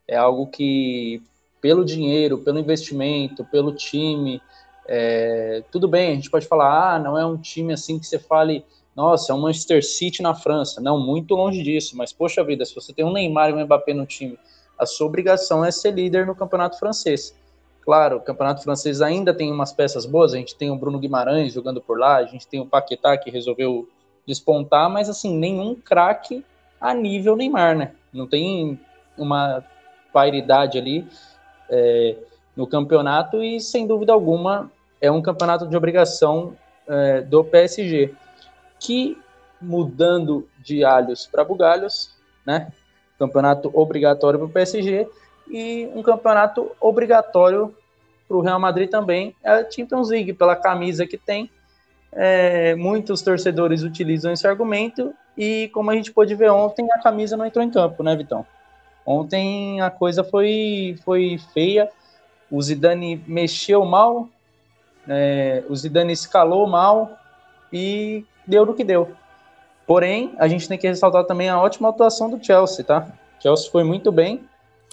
é 0.07 0.15
algo 0.15 0.47
que, 0.47 1.21
pelo 1.61 1.83
dinheiro, 1.83 2.37
pelo 2.39 2.59
investimento, 2.59 3.43
pelo 3.45 3.73
time, 3.73 4.41
é, 4.87 5.63
tudo 5.71 5.87
bem, 5.87 6.11
a 6.11 6.15
gente 6.15 6.29
pode 6.29 6.45
falar, 6.45 6.95
ah, 6.95 6.99
não 6.99 7.17
é 7.17 7.25
um 7.25 7.37
time 7.37 7.73
assim 7.73 7.97
que 7.97 8.05
você 8.05 8.19
fale, 8.19 8.63
nossa, 8.95 9.31
é 9.31 9.35
um 9.35 9.41
Manchester 9.41 9.83
City 9.83 10.21
na 10.21 10.35
França. 10.35 10.79
Não, 10.79 10.99
muito 10.99 11.35
longe 11.35 11.61
disso, 11.63 11.97
mas 11.97 12.13
poxa 12.13 12.43
vida, 12.43 12.63
se 12.65 12.75
você 12.75 12.93
tem 12.93 13.03
um 13.03 13.11
Neymar 13.11 13.49
e 13.49 13.53
um 13.53 13.63
Mbappé 13.65 13.93
no 13.93 14.05
time, 14.05 14.37
a 14.77 14.85
sua 14.85 15.07
obrigação 15.07 15.65
é 15.65 15.71
ser 15.71 15.91
líder 15.91 16.25
no 16.25 16.35
campeonato 16.35 16.77
francês. 16.77 17.35
Claro, 17.81 18.17
o 18.17 18.21
campeonato 18.21 18.63
francês 18.63 19.01
ainda 19.01 19.33
tem 19.33 19.51
umas 19.51 19.71
peças 19.71 20.05
boas, 20.05 20.33
a 20.33 20.37
gente 20.37 20.55
tem 20.55 20.71
o 20.71 20.75
Bruno 20.75 20.99
Guimarães 20.99 21.53
jogando 21.53 21.81
por 21.81 21.99
lá, 21.99 22.17
a 22.17 22.25
gente 22.25 22.47
tem 22.47 22.59
o 22.59 22.65
Paquetá 22.65 23.17
que 23.17 23.29
resolveu 23.29 23.87
despontar, 24.25 24.89
mas 24.89 25.07
assim, 25.07 25.37
nenhum 25.37 25.75
craque 25.75 26.43
a 26.81 26.93
nível 26.93 27.35
Neymar, 27.35 27.77
né? 27.77 27.91
Não 28.11 28.27
tem 28.27 28.79
uma 29.17 29.63
paridade 30.15 30.77
ali 30.77 31.05
é, 31.69 32.15
no 32.55 32.65
campeonato 32.65 33.43
e, 33.43 33.59
sem 33.59 33.85
dúvida 33.85 34.13
alguma, 34.13 34.71
é 35.01 35.11
um 35.11 35.21
campeonato 35.21 35.67
de 35.67 35.75
obrigação 35.75 36.55
é, 36.87 37.19
do 37.19 37.43
PSG, 37.43 38.13
que, 38.79 39.17
mudando 39.61 40.47
de 40.57 40.85
alhos 40.85 41.27
para 41.27 41.43
bugalhos, 41.43 42.11
né? 42.45 42.71
Campeonato 43.19 43.69
obrigatório 43.73 44.39
para 44.39 44.47
o 44.47 44.51
PSG 44.51 45.05
e 45.49 45.89
um 45.93 46.01
campeonato 46.01 46.71
obrigatório 46.79 47.75
para 48.25 48.37
o 48.37 48.41
Real 48.41 48.59
Madrid 48.59 48.89
também, 48.89 49.35
é 49.43 49.51
a 49.51 49.69
Champions 49.69 50.09
League, 50.09 50.31
pela 50.31 50.55
camisa 50.55 51.05
que 51.05 51.17
tem. 51.17 51.51
É, 52.13 52.73
muitos 52.75 53.21
torcedores 53.21 53.83
utilizam 53.83 54.31
esse 54.31 54.47
argumento 54.47 55.13
e, 55.37 55.69
como 55.73 55.91
a 55.91 55.93
gente 55.93 56.13
pôde 56.13 56.33
ver 56.35 56.51
ontem, 56.51 56.87
a 56.93 56.99
camisa 56.99 57.35
não 57.35 57.45
entrou 57.45 57.65
em 57.65 57.69
campo, 57.69 58.01
né, 58.01 58.15
Vitão? 58.15 58.45
Ontem 59.05 59.81
a 59.81 59.89
coisa 59.89 60.23
foi, 60.23 60.97
foi 61.03 61.39
feia. 61.53 61.89
O 62.49 62.61
Zidane 62.61 63.23
mexeu 63.27 63.85
mal, 63.85 64.29
é, 65.07 65.63
o 65.69 65.75
Zidane 65.75 66.13
escalou 66.13 66.67
mal 66.67 67.11
e 67.71 68.25
deu 68.47 68.65
no 68.65 68.73
que 68.73 68.83
deu. 68.83 69.11
Porém, 69.85 70.33
a 70.39 70.47
gente 70.47 70.67
tem 70.67 70.77
que 70.77 70.87
ressaltar 70.87 71.25
também 71.25 71.49
a 71.49 71.61
ótima 71.61 71.89
atuação 71.89 72.29
do 72.29 72.43
Chelsea, 72.43 72.83
tá? 72.83 73.07
O 73.37 73.41
Chelsea 73.41 73.71
foi 73.71 73.83
muito 73.83 74.11
bem. 74.11 74.43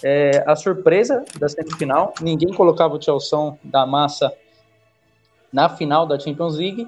É, 0.03 0.43
a 0.45 0.55
surpresa 0.55 1.23
da 1.39 1.47
semifinal, 1.47 2.13
ninguém 2.21 2.53
colocava 2.53 2.95
o 2.95 3.01
Chelsea 3.01 3.37
da 3.63 3.85
massa 3.85 4.33
na 5.51 5.69
final 5.69 6.05
da 6.05 6.19
Champions 6.19 6.57
League. 6.57 6.87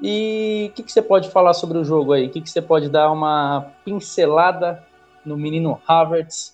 E 0.00 0.68
o 0.70 0.74
que, 0.74 0.82
que, 0.82 0.92
você 0.92 1.02
pode 1.02 1.30
falar 1.30 1.54
sobre 1.54 1.78
o 1.78 1.84
jogo 1.84 2.12
aí? 2.12 2.26
O 2.26 2.30
que, 2.30 2.40
que, 2.40 2.50
você 2.50 2.60
pode 2.60 2.88
dar 2.88 3.10
uma 3.12 3.72
pincelada 3.84 4.82
no 5.24 5.36
menino 5.36 5.80
Havertz 5.86 6.53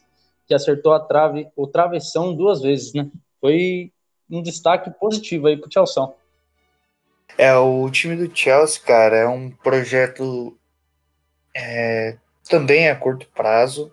que 0.50 0.54
acertou 0.54 0.92
a 0.92 0.98
trave, 0.98 1.46
o 1.54 1.64
travessão 1.64 2.34
duas 2.34 2.60
vezes, 2.60 2.92
né? 2.92 3.08
Foi 3.40 3.92
um 4.28 4.42
destaque 4.42 4.90
positivo 4.90 5.46
aí 5.46 5.56
pro 5.56 5.72
Chelsea. 5.72 6.02
É, 7.38 7.54
o 7.54 7.88
time 7.88 8.16
do 8.16 8.36
Chelsea, 8.36 8.82
cara, 8.82 9.16
é 9.16 9.28
um 9.28 9.48
projeto 9.48 10.58
é, 11.56 12.16
também 12.48 12.88
a 12.88 12.96
curto 12.96 13.28
prazo. 13.32 13.92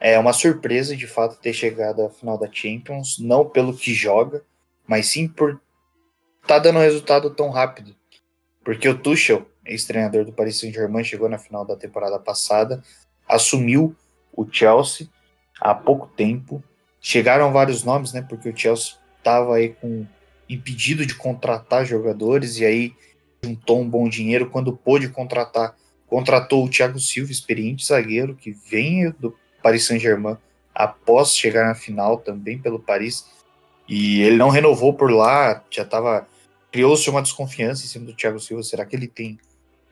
É 0.00 0.18
uma 0.18 0.32
surpresa, 0.32 0.96
de 0.96 1.06
fato, 1.06 1.38
ter 1.38 1.52
chegado 1.52 2.02
à 2.02 2.08
final 2.08 2.38
da 2.38 2.50
Champions, 2.50 3.18
não 3.18 3.44
pelo 3.44 3.76
que 3.76 3.92
joga, 3.92 4.42
mas 4.86 5.08
sim 5.08 5.28
por 5.28 5.60
tá 6.46 6.58
dando 6.58 6.78
resultado 6.78 7.28
tão 7.28 7.50
rápido. 7.50 7.94
Porque 8.64 8.88
o 8.88 8.96
Tuchel, 8.96 9.46
ex-treinador 9.66 10.24
do 10.24 10.32
Paris 10.32 10.58
Saint-Germain, 10.58 11.04
chegou 11.04 11.28
na 11.28 11.36
final 11.36 11.62
da 11.66 11.76
temporada 11.76 12.18
passada, 12.18 12.82
assumiu 13.28 13.94
o 14.32 14.50
Chelsea 14.50 15.06
há 15.64 15.74
pouco 15.74 16.06
tempo. 16.06 16.62
Chegaram 17.00 17.50
vários 17.50 17.82
nomes, 17.82 18.12
né? 18.12 18.20
Porque 18.20 18.50
o 18.50 18.56
Chelsea 18.56 18.94
estava 19.18 19.56
aí 19.56 19.70
com 19.70 20.06
impedido 20.46 21.06
de 21.06 21.14
contratar 21.14 21.86
jogadores 21.86 22.58
e 22.58 22.66
aí 22.66 22.92
juntou 23.42 23.80
um 23.80 23.88
bom 23.88 24.06
dinheiro 24.06 24.50
quando 24.50 24.76
pôde 24.76 25.08
contratar. 25.08 25.74
Contratou 26.06 26.64
o 26.64 26.68
Thiago 26.68 27.00
Silva, 27.00 27.32
experiente 27.32 27.86
zagueiro, 27.86 28.36
que 28.36 28.52
vem 28.52 29.10
do 29.18 29.34
Paris 29.62 29.86
Saint-Germain 29.86 30.36
após 30.74 31.34
chegar 31.34 31.66
na 31.66 31.74
final 31.74 32.18
também 32.18 32.58
pelo 32.58 32.78
Paris. 32.78 33.26
E 33.88 34.20
ele 34.22 34.36
não 34.36 34.50
renovou 34.50 34.92
por 34.92 35.10
lá, 35.10 35.64
já 35.70 35.82
estava. 35.82 36.28
Criou-se 36.70 37.08
uma 37.08 37.22
desconfiança 37.22 37.84
em 37.84 37.88
cima 37.88 38.06
do 38.06 38.14
Thiago 38.14 38.40
Silva. 38.40 38.62
Será 38.62 38.84
que 38.84 38.96
ele 38.96 39.06
tem 39.06 39.38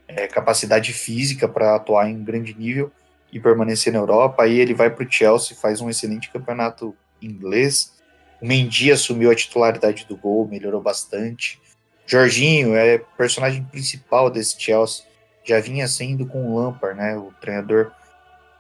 é, 0.09 0.27
capacidade 0.27 0.93
física 0.93 1.49
para 1.49 1.77
atuar 1.77 2.11
em 2.11 2.23
grande 2.23 2.53
nível 2.55 2.91
e 3.33 3.41
permanecer 3.41 3.93
na 3.93 3.99
Europa? 3.99 4.43
Aí 4.43 4.61
ele 4.61 4.75
vai 4.75 4.91
para 4.91 5.05
o 5.05 5.11
Chelsea, 5.11 5.57
faz 5.57 5.81
um 5.81 5.89
excelente 5.89 6.31
campeonato 6.31 6.95
inglês. 7.21 7.95
O 8.41 8.47
Mendy 8.47 8.93
assumiu 8.93 9.31
a 9.31 9.35
titularidade 9.35 10.05
do 10.07 10.17
gol, 10.17 10.47
melhorou 10.47 10.83
bastante. 10.83 11.61
Jorginho 12.07 12.75
é 12.75 12.99
personagem 12.99 13.65
principal 13.65 14.29
desse 14.29 14.61
Chelsea. 14.61 15.05
Já 15.45 15.61
vinha 15.61 15.89
sendo 15.89 16.27
com 16.27 16.47
o 16.47 16.59
Lampard, 16.59 16.99
né? 16.99 17.17
O 17.17 17.33
treinador 17.41 17.93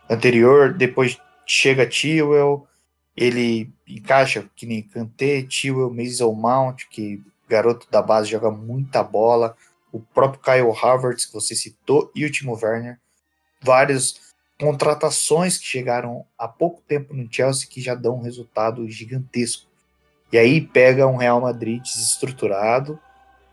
anterior. 0.08 0.72
Depois 0.72 1.18
chega 1.46 1.86
Tewell, 1.86 2.66
ele 3.16 3.72
encaixa 3.86 4.48
que 4.56 4.66
nem 4.66 4.82
Kanté, 4.82 5.42
Tewell, 5.42 5.92
Mason 5.92 6.32
Mount, 6.32 6.84
que 6.90 7.20
garoto 7.48 7.86
da 7.90 8.00
base 8.00 8.30
joga 8.30 8.50
muita 8.50 9.02
bola. 9.02 9.56
O 9.92 10.00
próprio 10.00 10.40
Kyle 10.40 10.78
Havertz, 10.82 11.26
que 11.26 11.34
você 11.34 11.54
citou, 11.54 12.10
e 12.14 12.24
o 12.24 12.30
Timo 12.30 12.58
Werner. 12.60 12.98
Várias 13.60 14.31
contratações 14.62 15.58
que 15.58 15.66
chegaram 15.66 16.24
há 16.38 16.46
pouco 16.46 16.80
tempo 16.86 17.12
no 17.12 17.26
Chelsea 17.28 17.66
que 17.68 17.80
já 17.80 17.96
dão 17.96 18.18
um 18.18 18.22
resultado 18.22 18.88
gigantesco. 18.88 19.68
E 20.32 20.38
aí 20.38 20.60
pega 20.60 21.04
um 21.04 21.16
Real 21.16 21.40
Madrid 21.40 21.82
desestruturado, 21.82 22.96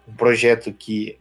um 0.07 0.13
projeto 0.13 0.71
que 0.71 1.17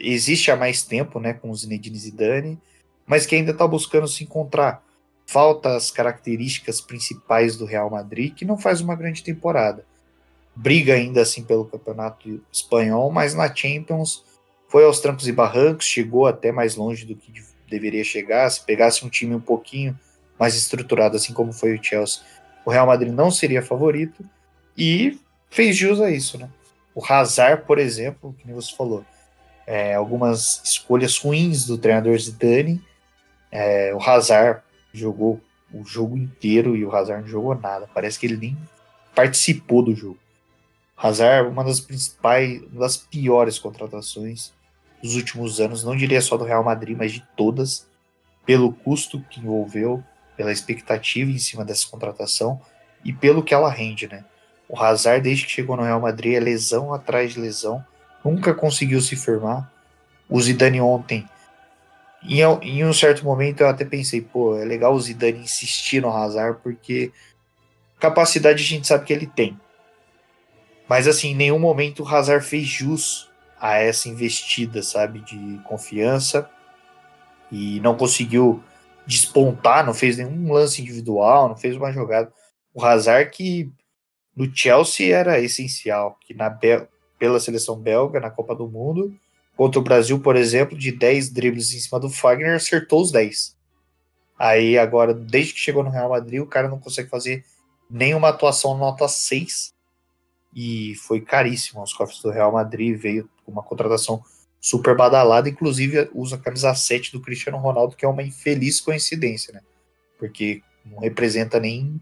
existe 0.00 0.50
há 0.50 0.56
mais 0.56 0.82
tempo, 0.82 1.20
né, 1.20 1.32
com 1.32 1.48
o 1.48 1.54
Zinedine 1.54 1.96
Zidane, 1.96 2.60
mas 3.06 3.24
que 3.24 3.36
ainda 3.36 3.52
está 3.52 3.68
buscando 3.68 4.08
se 4.08 4.24
encontrar. 4.24 4.82
Falta 5.24 5.76
as 5.76 5.92
características 5.92 6.80
principais 6.80 7.56
do 7.56 7.66
Real 7.66 7.88
Madrid, 7.88 8.34
que 8.34 8.44
não 8.44 8.58
faz 8.58 8.80
uma 8.80 8.96
grande 8.96 9.22
temporada. 9.22 9.86
Briga 10.56 10.94
ainda 10.94 11.22
assim 11.22 11.44
pelo 11.44 11.66
campeonato 11.66 12.42
espanhol, 12.50 13.12
mas 13.12 13.32
na 13.32 13.54
Champions 13.54 14.24
foi 14.66 14.84
aos 14.84 14.98
trancos 14.98 15.28
e 15.28 15.32
barrancos, 15.32 15.86
chegou 15.86 16.26
até 16.26 16.50
mais 16.50 16.74
longe 16.74 17.06
do 17.06 17.14
que 17.14 17.30
deveria 17.68 18.04
chegar. 18.04 18.48
Se 18.50 18.60
pegasse 18.64 19.04
um 19.04 19.08
time 19.08 19.34
um 19.34 19.40
pouquinho 19.40 19.98
mais 20.38 20.54
estruturado, 20.54 21.16
assim 21.16 21.32
como 21.32 21.52
foi 21.52 21.74
o 21.74 21.82
Chelsea, 21.82 22.22
o 22.64 22.70
Real 22.70 22.86
Madrid 22.86 23.12
não 23.12 23.30
seria 23.30 23.62
favorito 23.62 24.24
e 24.76 25.18
fez 25.50 25.76
jus 25.76 26.00
a 26.00 26.10
isso, 26.10 26.38
né? 26.38 26.48
O 26.94 27.04
Hazard, 27.04 27.64
por 27.66 27.78
exemplo, 27.78 28.34
que 28.38 28.50
você 28.50 28.74
falou, 28.74 29.04
é, 29.66 29.94
algumas 29.94 30.62
escolhas 30.64 31.18
ruins 31.18 31.66
do 31.66 31.76
treinador 31.76 32.18
Zidane. 32.18 32.82
É, 33.50 33.94
o 33.94 34.00
Hazard 34.00 34.62
jogou 34.92 35.40
o 35.72 35.84
jogo 35.84 36.16
inteiro 36.16 36.76
e 36.76 36.84
o 36.84 36.94
Hazard 36.94 37.22
não 37.22 37.28
jogou 37.28 37.54
nada. 37.54 37.88
Parece 37.92 38.18
que 38.18 38.26
ele 38.26 38.36
nem 38.36 38.56
participou 39.14 39.82
do 39.82 39.94
jogo. 39.94 40.18
Hazard, 40.96 41.50
uma 41.50 41.62
das 41.62 41.80
principais, 41.80 42.62
uma 42.72 42.80
das 42.80 42.96
piores 42.96 43.58
contratações 43.58 44.52
dos 45.02 45.14
últimos 45.14 45.60
anos, 45.60 45.84
não 45.84 45.96
diria 45.96 46.20
só 46.20 46.36
do 46.36 46.44
Real 46.44 46.64
Madrid, 46.64 46.96
mas 46.96 47.12
de 47.12 47.24
todas, 47.36 47.86
pelo 48.44 48.72
custo 48.72 49.20
que 49.30 49.40
envolveu, 49.40 50.02
pela 50.36 50.52
expectativa 50.52 51.30
em 51.30 51.38
cima 51.38 51.64
dessa 51.64 51.88
contratação 51.88 52.60
e 53.04 53.12
pelo 53.12 53.42
que 53.42 53.54
ela 53.54 53.70
rende, 53.70 54.08
né? 54.08 54.24
O 54.68 54.78
Hazard, 54.80 55.22
desde 55.22 55.44
que 55.44 55.52
chegou 55.52 55.76
no 55.76 55.84
Real 55.84 56.00
Madrid, 56.00 56.34
é 56.34 56.40
lesão 56.40 56.92
atrás 56.92 57.32
de 57.32 57.40
lesão, 57.40 57.84
nunca 58.24 58.52
conseguiu 58.52 59.00
se 59.00 59.14
firmar. 59.14 59.70
O 60.28 60.40
Zidane 60.40 60.80
ontem, 60.80 61.24
em, 62.22 62.40
em 62.62 62.84
um 62.84 62.92
certo 62.92 63.24
momento 63.24 63.60
eu 63.60 63.68
até 63.68 63.84
pensei, 63.84 64.20
pô, 64.20 64.56
é 64.56 64.64
legal 64.64 64.92
o 64.92 65.00
Zidane 65.00 65.38
insistir 65.38 66.02
no 66.02 66.10
Hazard, 66.10 66.58
porque 66.62 67.12
capacidade 67.98 68.62
a 68.62 68.66
gente 68.66 68.86
sabe 68.86 69.04
que 69.04 69.12
ele 69.12 69.26
tem. 69.26 69.58
Mas 70.88 71.06
assim, 71.06 71.30
em 71.30 71.36
nenhum 71.36 71.58
momento 71.58 72.02
o 72.02 72.08
Hazard 72.08 72.44
fez 72.44 72.66
jus 72.66 73.30
a 73.66 73.78
essa 73.78 74.08
investida, 74.08 74.80
sabe, 74.80 75.20
de 75.20 75.60
confiança 75.64 76.48
e 77.50 77.80
não 77.80 77.96
conseguiu 77.96 78.62
despontar, 79.04 79.84
não 79.84 79.92
fez 79.92 80.16
nenhum 80.16 80.52
lance 80.52 80.80
individual, 80.80 81.48
não 81.48 81.56
fez 81.56 81.76
uma 81.76 81.92
jogada. 81.92 82.32
O 82.72 82.84
Hazard 82.84 83.30
que 83.30 83.72
no 84.36 84.48
Chelsea 84.54 85.14
era 85.14 85.40
essencial, 85.40 86.16
que 86.20 86.32
na 86.32 86.48
Bel 86.48 86.86
pela 87.18 87.40
seleção 87.40 87.76
belga 87.76 88.20
na 88.20 88.30
Copa 88.30 88.54
do 88.54 88.68
Mundo, 88.68 89.18
contra 89.56 89.80
o 89.80 89.82
Brasil, 89.82 90.20
por 90.20 90.36
exemplo, 90.36 90.76
de 90.76 90.92
10 90.92 91.30
dribles 91.30 91.72
em 91.72 91.80
cima 91.80 91.98
do 91.98 92.10
Fagner, 92.10 92.54
acertou 92.54 93.00
os 93.00 93.10
10. 93.10 93.56
Aí 94.38 94.78
agora, 94.78 95.14
desde 95.14 95.54
que 95.54 95.60
chegou 95.60 95.82
no 95.82 95.88
Real 95.88 96.10
Madrid, 96.10 96.42
o 96.42 96.46
cara 96.46 96.68
não 96.68 96.78
consegue 96.78 97.08
fazer 97.08 97.42
nenhuma 97.90 98.28
atuação 98.28 98.76
nota 98.76 99.08
6 99.08 99.74
e 100.54 100.94
foi 100.96 101.22
caríssimo 101.22 101.80
aos 101.80 101.94
cofres 101.94 102.20
do 102.20 102.30
Real 102.30 102.52
Madrid, 102.52 102.98
veio 102.98 103.28
uma 103.50 103.62
contratação 103.62 104.22
super 104.60 104.96
badalada, 104.96 105.48
inclusive 105.48 106.08
usa 106.14 106.36
a 106.36 106.38
camisa 106.38 106.74
7 106.74 107.12
do 107.12 107.20
Cristiano 107.20 107.58
Ronaldo, 107.58 107.96
que 107.96 108.04
é 108.04 108.08
uma 108.08 108.22
infeliz 108.22 108.80
coincidência, 108.80 109.52
né? 109.52 109.60
Porque 110.18 110.62
não 110.84 110.98
representa 110.98 111.60
nem 111.60 112.00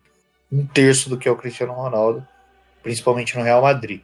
um 0.50 0.66
terço 0.66 1.08
do 1.08 1.18
que 1.18 1.28
é 1.28 1.30
o 1.30 1.36
Cristiano 1.36 1.72
Ronaldo, 1.72 2.26
principalmente 2.82 3.36
no 3.36 3.42
Real 3.42 3.62
Madrid. 3.62 4.02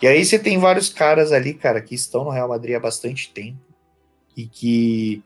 E 0.00 0.06
aí 0.06 0.24
você 0.24 0.38
tem 0.38 0.58
vários 0.58 0.88
caras 0.88 1.32
ali, 1.32 1.54
cara, 1.54 1.80
que 1.80 1.94
estão 1.94 2.24
no 2.24 2.30
Real 2.30 2.48
Madrid 2.48 2.76
há 2.76 2.80
bastante 2.80 3.32
tempo 3.32 3.58
e 4.36 4.46
que 4.46 5.22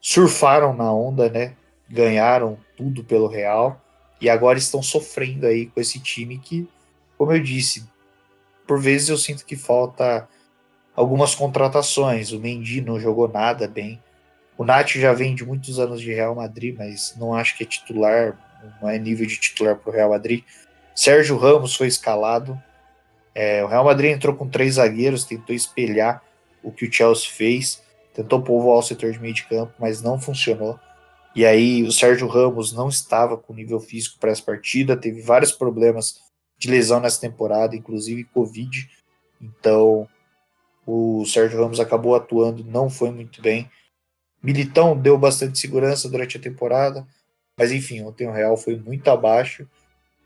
surfaram 0.00 0.74
na 0.74 0.92
onda, 0.92 1.28
né? 1.28 1.54
Ganharam 1.88 2.58
tudo 2.76 3.04
pelo 3.04 3.28
Real 3.28 3.80
e 4.20 4.28
agora 4.28 4.58
estão 4.58 4.82
sofrendo 4.82 5.46
aí 5.46 5.66
com 5.66 5.80
esse 5.80 6.00
time 6.00 6.38
que 6.38 6.68
como 7.22 7.32
eu 7.32 7.40
disse, 7.40 7.88
por 8.66 8.80
vezes 8.80 9.08
eu 9.08 9.16
sinto 9.16 9.46
que 9.46 9.54
falta 9.54 10.28
algumas 10.94 11.34
contratações. 11.34 12.32
O 12.32 12.38
Mendy 12.38 12.80
não 12.80 13.00
jogou 13.00 13.28
nada 13.28 13.66
bem. 13.66 14.02
O 14.56 14.64
Nath 14.64 14.90
já 14.90 15.12
vem 15.12 15.34
de 15.34 15.44
muitos 15.44 15.78
anos 15.78 16.00
de 16.00 16.12
Real 16.12 16.34
Madrid, 16.34 16.74
mas 16.76 17.14
não 17.16 17.34
acho 17.34 17.56
que 17.56 17.64
é 17.64 17.66
titular, 17.66 18.38
não 18.80 18.88
é 18.88 18.98
nível 18.98 19.26
de 19.26 19.38
titular 19.38 19.76
para 19.76 19.90
o 19.90 19.92
Real 19.92 20.10
Madrid. 20.10 20.44
Sérgio 20.94 21.36
Ramos 21.36 21.74
foi 21.74 21.86
escalado. 21.86 22.60
É, 23.34 23.64
o 23.64 23.66
Real 23.66 23.84
Madrid 23.84 24.12
entrou 24.12 24.34
com 24.34 24.48
três 24.48 24.74
zagueiros, 24.74 25.24
tentou 25.24 25.56
espelhar 25.56 26.22
o 26.62 26.70
que 26.70 26.86
o 26.86 26.92
Chelsea 26.92 27.30
fez, 27.30 27.82
tentou 28.14 28.42
povoar 28.42 28.78
o 28.78 28.82
setor 28.82 29.10
de 29.10 29.18
meio 29.18 29.34
de 29.34 29.44
campo, 29.44 29.72
mas 29.78 30.02
não 30.02 30.20
funcionou. 30.20 30.78
E 31.34 31.46
aí 31.46 31.82
o 31.82 31.90
Sérgio 31.90 32.28
Ramos 32.28 32.74
não 32.74 32.88
estava 32.88 33.38
com 33.38 33.54
nível 33.54 33.80
físico 33.80 34.18
para 34.20 34.30
essa 34.30 34.42
partida, 34.42 34.96
teve 34.96 35.22
vários 35.22 35.50
problemas 35.50 36.20
de 36.58 36.70
lesão 36.70 37.00
nessa 37.00 37.20
temporada, 37.20 37.74
inclusive 37.74 38.24
Covid. 38.24 38.88
Então, 39.40 40.06
o 40.86 41.24
Sérgio 41.24 41.60
Ramos 41.60 41.80
acabou 41.80 42.14
atuando, 42.14 42.64
não 42.64 42.90
foi 42.90 43.10
muito 43.10 43.40
bem. 43.40 43.70
Militão 44.42 44.96
deu 44.96 45.16
bastante 45.16 45.58
segurança 45.58 46.08
durante 46.08 46.36
a 46.36 46.40
temporada, 46.40 47.06
mas 47.56 47.70
enfim, 47.70 48.02
ontem 48.02 48.26
o 48.26 48.32
Real 48.32 48.56
foi 48.56 48.76
muito 48.76 49.08
abaixo 49.08 49.68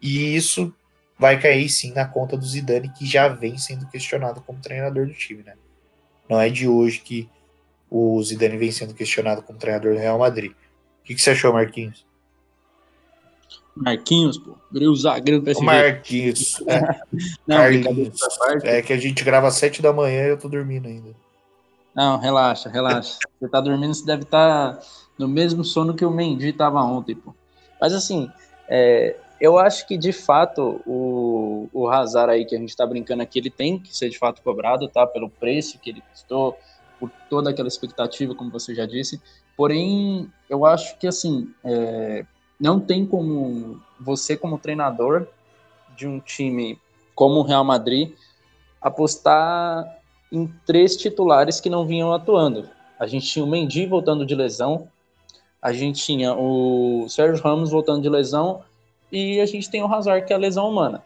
e 0.00 0.34
isso 0.34 0.74
vai 1.18 1.40
cair 1.40 1.68
sim 1.68 1.92
na 1.92 2.06
conta 2.06 2.36
do 2.36 2.46
Zidane, 2.46 2.92
que 2.92 3.06
já 3.06 3.28
vem 3.28 3.58
sendo 3.58 3.88
questionado 3.88 4.40
como 4.42 4.60
treinador 4.60 5.06
do 5.06 5.12
time, 5.12 5.42
né? 5.42 5.54
Não 6.28 6.40
é 6.40 6.48
de 6.48 6.68
hoje 6.68 7.00
que 7.00 7.28
o 7.90 8.22
Zidane 8.22 8.56
vem 8.56 8.72
sendo 8.72 8.94
questionado 8.94 9.42
como 9.42 9.58
treinador 9.58 9.94
do 9.94 10.00
Real 10.00 10.18
Madrid. 10.18 10.52
O 10.52 11.04
que, 11.04 11.14
que 11.14 11.20
você 11.20 11.30
achou, 11.30 11.52
Marquinhos? 11.52 12.04
Marquinhos, 13.76 14.38
pô. 14.38 14.56
Virei 14.72 14.88
o 14.88 14.96
zagueiro 14.96 15.40
do 15.40 15.44
PSG. 15.44 15.64
Marquinhos. 15.64 16.62
É. 16.66 17.00
Não, 17.46 17.56
Carlinhos. 17.56 18.18
É 18.64 18.82
que 18.82 18.92
a 18.92 18.96
gente 18.96 19.22
grava 19.22 19.48
às 19.48 19.54
sete 19.54 19.82
da 19.82 19.92
manhã 19.92 20.24
e 20.24 20.30
eu 20.30 20.38
tô 20.38 20.48
dormindo 20.48 20.88
ainda. 20.88 21.10
Não, 21.94 22.18
relaxa, 22.18 22.68
relaxa. 22.68 23.18
Você 23.40 23.48
tá 23.48 23.60
dormindo, 23.60 23.94
você 23.94 24.04
deve 24.04 24.22
estar 24.22 24.74
tá 24.74 24.80
no 25.18 25.28
mesmo 25.28 25.64
sono 25.64 25.94
que 25.94 26.04
o 26.04 26.10
Mendy 26.10 26.52
tava 26.52 26.82
ontem, 26.82 27.14
pô. 27.14 27.34
Mas 27.80 27.92
assim, 27.92 28.30
é, 28.68 29.16
Eu 29.38 29.58
acho 29.58 29.86
que, 29.86 29.98
de 29.98 30.12
fato, 30.12 30.80
o, 30.86 31.68
o 31.72 31.88
Hazard 31.88 32.32
aí 32.32 32.44
que 32.46 32.56
a 32.56 32.58
gente 32.58 32.70
está 32.70 32.86
brincando 32.86 33.22
aqui, 33.22 33.38
ele 33.38 33.50
tem 33.50 33.78
que 33.78 33.94
ser, 33.94 34.08
de 34.08 34.18
fato, 34.18 34.42
cobrado, 34.42 34.88
tá? 34.88 35.06
Pelo 35.06 35.28
preço 35.28 35.78
que 35.78 35.90
ele 35.90 36.02
custou, 36.10 36.56
por 36.98 37.10
toda 37.28 37.50
aquela 37.50 37.68
expectativa, 37.68 38.34
como 38.34 38.50
você 38.50 38.74
já 38.74 38.86
disse. 38.86 39.20
Porém, 39.54 40.30
eu 40.48 40.64
acho 40.64 40.98
que, 40.98 41.06
assim, 41.06 41.50
é, 41.62 42.24
não 42.58 42.80
tem 42.80 43.06
como 43.06 43.80
você, 44.00 44.36
como 44.36 44.58
treinador 44.58 45.26
de 45.96 46.06
um 46.06 46.20
time 46.20 46.78
como 47.14 47.40
o 47.40 47.42
Real 47.42 47.64
Madrid, 47.64 48.12
apostar 48.80 50.00
em 50.30 50.46
três 50.66 50.96
titulares 50.96 51.60
que 51.60 51.70
não 51.70 51.86
vinham 51.86 52.12
atuando. 52.12 52.68
A 52.98 53.06
gente 53.06 53.26
tinha 53.26 53.44
o 53.44 53.48
Mendy 53.48 53.86
voltando 53.86 54.26
de 54.26 54.34
lesão, 54.34 54.88
a 55.60 55.72
gente 55.72 56.04
tinha 56.04 56.34
o 56.34 57.08
Sérgio 57.08 57.42
Ramos 57.42 57.70
voltando 57.70 58.02
de 58.02 58.08
lesão 58.08 58.62
e 59.10 59.40
a 59.40 59.46
gente 59.46 59.70
tem 59.70 59.82
o 59.82 59.92
Hazard, 59.92 60.26
que 60.26 60.32
é 60.32 60.36
a 60.36 60.38
lesão 60.38 60.68
humana. 60.68 61.02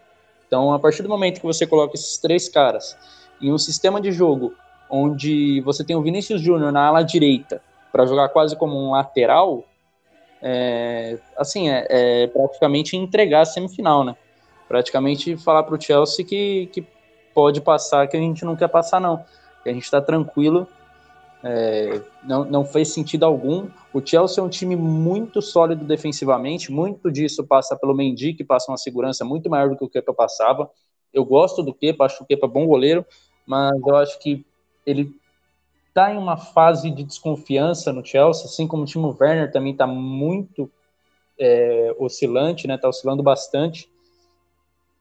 Então, 0.46 0.72
a 0.72 0.78
partir 0.78 1.02
do 1.02 1.08
momento 1.08 1.40
que 1.40 1.46
você 1.46 1.66
coloca 1.66 1.94
esses 1.94 2.18
três 2.18 2.48
caras 2.48 2.96
em 3.40 3.52
um 3.52 3.58
sistema 3.58 4.00
de 4.00 4.10
jogo 4.10 4.52
onde 4.90 5.60
você 5.60 5.84
tem 5.84 5.94
o 5.94 6.02
Vinícius 6.02 6.40
Júnior 6.40 6.72
na 6.72 6.86
ala 6.86 7.02
direita 7.02 7.62
para 7.92 8.06
jogar 8.06 8.28
quase 8.30 8.56
como 8.56 8.76
um 8.76 8.90
lateral, 8.90 9.64
é, 10.42 11.18
assim, 11.36 11.68
é, 11.68 11.86
é, 11.88 12.26
praticamente 12.28 12.96
entregar 12.96 13.42
a 13.42 13.44
semifinal, 13.44 14.04
né? 14.04 14.16
Praticamente 14.68 15.36
falar 15.36 15.62
para 15.64 15.74
o 15.74 15.80
Chelsea 15.80 16.24
que, 16.24 16.66
que 16.72 16.84
pode 17.34 17.60
passar, 17.60 18.06
que 18.06 18.16
a 18.16 18.20
gente 18.20 18.44
não 18.44 18.56
quer 18.56 18.68
passar, 18.68 19.00
não. 19.00 19.24
Que 19.62 19.70
a 19.70 19.72
gente 19.72 19.84
está 19.84 20.00
tranquilo 20.00 20.66
é, 21.42 22.02
não, 22.22 22.44
não 22.44 22.64
fez 22.64 22.92
sentido 22.92 23.24
algum. 23.24 23.68
O 23.92 24.04
Chelsea 24.04 24.42
é 24.42 24.46
um 24.46 24.48
time 24.48 24.76
muito 24.76 25.40
sólido 25.40 25.84
defensivamente, 25.84 26.70
muito 26.70 27.10
disso 27.10 27.46
passa 27.46 27.76
pelo 27.76 27.94
Mendy, 27.94 28.34
que 28.34 28.44
passa 28.44 28.70
uma 28.70 28.76
segurança 28.76 29.24
muito 29.24 29.48
maior 29.48 29.70
do 29.70 29.76
que 29.76 29.84
o 29.84 29.88
Kepa 29.88 30.12
passava. 30.12 30.70
Eu 31.12 31.24
gosto 31.24 31.62
do 31.62 31.74
Kepa, 31.74 32.04
acho 32.04 32.22
o 32.22 32.26
Kepa 32.26 32.46
bom 32.46 32.66
goleiro, 32.66 33.04
mas 33.46 33.72
eu 33.86 33.96
acho 33.96 34.18
que 34.20 34.44
ele 34.86 35.14
está 35.90 36.12
em 36.12 36.16
uma 36.16 36.36
fase 36.36 36.90
de 36.90 37.02
desconfiança 37.04 37.92
no 37.92 38.04
Chelsea, 38.04 38.46
assim 38.46 38.66
como 38.66 38.84
o 38.84 38.86
Timo 38.86 39.16
Werner 39.20 39.52
também 39.52 39.72
está 39.72 39.86
muito 39.86 40.70
é, 41.38 41.94
oscilante, 41.98 42.66
né? 42.66 42.76
Está 42.76 42.88
oscilando 42.88 43.22
bastante. 43.22 43.90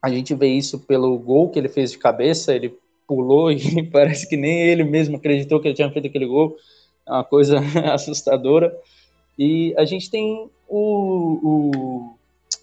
A 0.02 0.10
gente 0.10 0.34
vê 0.34 0.48
isso 0.48 0.80
pelo 0.80 1.18
gol 1.18 1.50
que 1.50 1.60
ele 1.60 1.70
fez 1.70 1.92
de 1.92 1.98
cabeça, 1.98 2.54
ele 2.54 2.78
pulou 3.08 3.52
e 3.54 3.84
parece 3.84 4.28
que 4.28 4.36
nem 4.36 4.62
ele 4.62 4.84
mesmo 4.84 5.18
acreditou 5.18 5.60
que 5.60 5.68
ele 5.68 5.76
tinha 5.76 5.92
feito 5.92 6.08
aquele 6.08 6.26
gol. 6.26 6.58
É 7.06 7.12
uma 7.12 7.24
coisa 7.24 7.60
assustadora. 7.94 8.76
E 9.38 9.74
a 9.78 9.86
gente 9.86 10.10
tem 10.10 10.50
o, 10.68 11.40
o, 11.44 12.14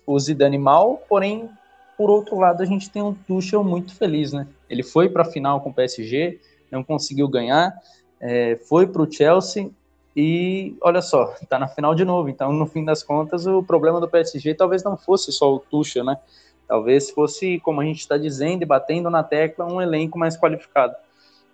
o 0.07 0.19
Zidane 0.19 0.59
mal, 0.59 1.03
porém, 1.09 1.49
por 1.97 2.11
outro 2.11 2.39
lado, 2.39 2.62
a 2.62 2.67
gente 2.67 2.91
tem 2.91 3.03
um 3.03 3.15
Tuchel 3.15 3.65
muito 3.65 3.95
feliz, 3.95 4.33
né? 4.33 4.47
Ele 4.69 4.83
foi 4.83 5.09
para 5.09 5.23
a 5.23 5.31
final 5.31 5.61
com 5.61 5.71
o 5.71 5.75
PSG, 5.75 6.39
não 6.71 6.85
conseguiu 6.85 7.29
ganhar, 7.29 7.75
é, 8.20 8.57
foi 8.68 8.87
para 8.87 9.02
o 9.02 9.11
Chelsea 9.11 9.70
e 10.16 10.76
olha 10.81 11.02
só, 11.02 11.35
está 11.42 11.59
na 11.61 11.68
final 11.68 11.94
de 11.94 12.05
novo. 12.05 12.29
Então, 12.29 12.52
no 12.52 12.66
fim 12.66 12.85
das 12.85 13.02
contas, 13.02 13.46
o 13.46 13.62
problema 13.62 14.00
do 14.00 14.09
PSG 14.09 14.55
talvez 14.55 14.83
não 14.83 14.96
fosse 14.96 15.31
só 15.33 15.55
o 15.55 15.59
Tuchel, 15.59 16.05
né? 16.05 16.18
Talvez 16.66 17.11
fosse, 17.11 17.61
como 17.61 17.81
a 17.81 17.85
gente 17.85 18.00
está 18.00 18.16
dizendo 18.16 18.62
e 18.62 18.66
batendo 18.66 19.09
na 19.09 19.22
tecla, 19.22 19.66
um 19.66 19.81
elenco 19.81 20.18
mais 20.18 20.37
qualificado. 20.37 20.94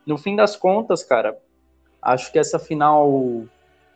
No 0.06 0.16
fim 0.16 0.34
das 0.34 0.56
contas, 0.56 1.02
cara, 1.02 1.38
acho 2.00 2.32
que 2.32 2.38
essa 2.38 2.58
final 2.58 3.44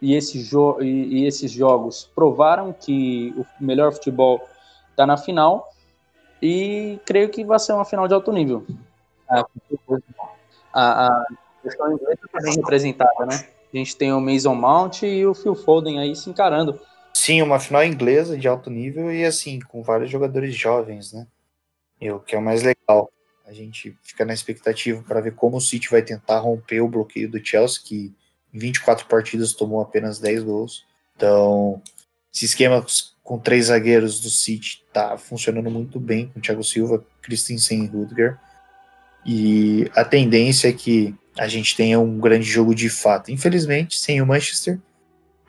e, 0.01 0.15
esse 0.15 0.41
jo 0.43 0.77
e, 0.81 1.21
e 1.21 1.27
esses 1.27 1.51
jogos 1.51 2.11
provaram 2.15 2.73
que 2.73 3.35
o 3.37 3.47
melhor 3.59 3.93
futebol 3.93 4.47
está 4.91 5.07
na 5.07 5.17
final 5.17 5.73
e 6.43 7.01
creio 7.07 7.31
que 7.31 7.45
vai 7.45 7.59
ser 7.59 7.73
uma 7.73 7.85
final 7.85 8.07
de 8.07 8.13
alto 8.13 8.31
nível. 8.31 8.65
A, 10.73 11.07
a 11.07 11.27
questão 11.67 11.93
inglesa 11.93 12.21
bem 12.43 12.55
representada, 12.55 13.27
né? 13.27 13.47
A 13.73 13.77
gente 13.77 13.97
tem 13.97 14.13
o 14.13 14.21
Mason 14.21 14.55
Mount 14.55 15.03
e 15.03 15.27
o 15.27 15.35
Phil 15.35 15.55
Foden 15.55 15.99
aí 15.99 16.15
se 16.15 16.31
encarando. 16.31 16.81
Sim, 17.13 17.43
uma 17.43 17.59
final 17.59 17.85
inglesa 17.85 18.37
de 18.37 18.47
alto 18.47 18.71
nível 18.71 19.13
e 19.13 19.25
assim, 19.25 19.59
com 19.61 19.83
vários 19.83 20.11
jogadores 20.11 20.55
jovens, 20.55 21.13
né? 21.13 21.27
E 22.01 22.11
o 22.11 22.21
que 22.21 22.35
é 22.35 22.39
o 22.39 22.43
mais 22.43 22.63
legal. 22.63 23.11
A 23.47 23.53
gente 23.53 23.97
fica 24.03 24.25
na 24.25 24.35
expectativa 24.35 25.03
para 25.03 25.21
ver 25.21 25.35
como 25.35 25.57
o 25.57 25.61
City 25.61 25.89
vai 25.91 26.03
tentar 26.03 26.39
romper 26.41 26.81
o 26.81 26.89
bloqueio 26.89 27.31
do 27.31 27.45
Chelsea, 27.45 27.81
que 27.85 28.15
em 28.53 28.59
24 28.59 29.07
partidas 29.07 29.53
tomou 29.53 29.81
apenas 29.81 30.19
10 30.19 30.43
gols. 30.43 30.85
Então, 31.15 31.81
esse 32.35 32.45
esquema 32.45 32.85
com 33.23 33.39
três 33.39 33.67
zagueiros 33.67 34.21
do 34.21 34.31
City 34.31 34.85
tá 34.93 35.17
funcionando 35.17 35.71
muito 35.71 35.99
bem, 35.99 36.29
com 36.29 36.41
Thiago 36.41 36.63
Silva, 36.63 37.05
Christensen 37.23 37.85
e 37.85 37.87
Rudiger. 37.87 38.39
E 39.27 39.91
a 39.95 40.05
tendência 40.05 40.69
é 40.69 40.73
que 40.73 41.13
a 41.37 41.49
gente 41.49 41.77
tenha 41.77 41.99
um 41.99 42.19
grande 42.19 42.45
jogo 42.45 42.75
de 42.75 42.89
fato. 42.89 43.33
Infelizmente, 43.33 43.99
sem 43.99 44.23
o 44.23 44.27
Manchester, 44.27 44.79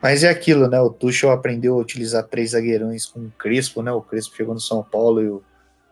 mas 0.02 0.24
é 0.24 0.28
aquilo, 0.28 0.68
né? 0.68 0.80
O 0.80 0.90
Tuchel 0.90 1.30
aprendeu 1.30 1.74
a 1.74 1.78
utilizar 1.78 2.24
três 2.24 2.50
zagueirões 2.50 3.06
com 3.06 3.20
o 3.20 3.32
Crespo, 3.38 3.82
né? 3.82 3.92
O 3.92 4.02
Crespo 4.02 4.36
chegou 4.36 4.54
no 4.54 4.60
São 4.60 4.82
Paulo 4.82 5.22
e 5.22 5.28
o 5.28 5.42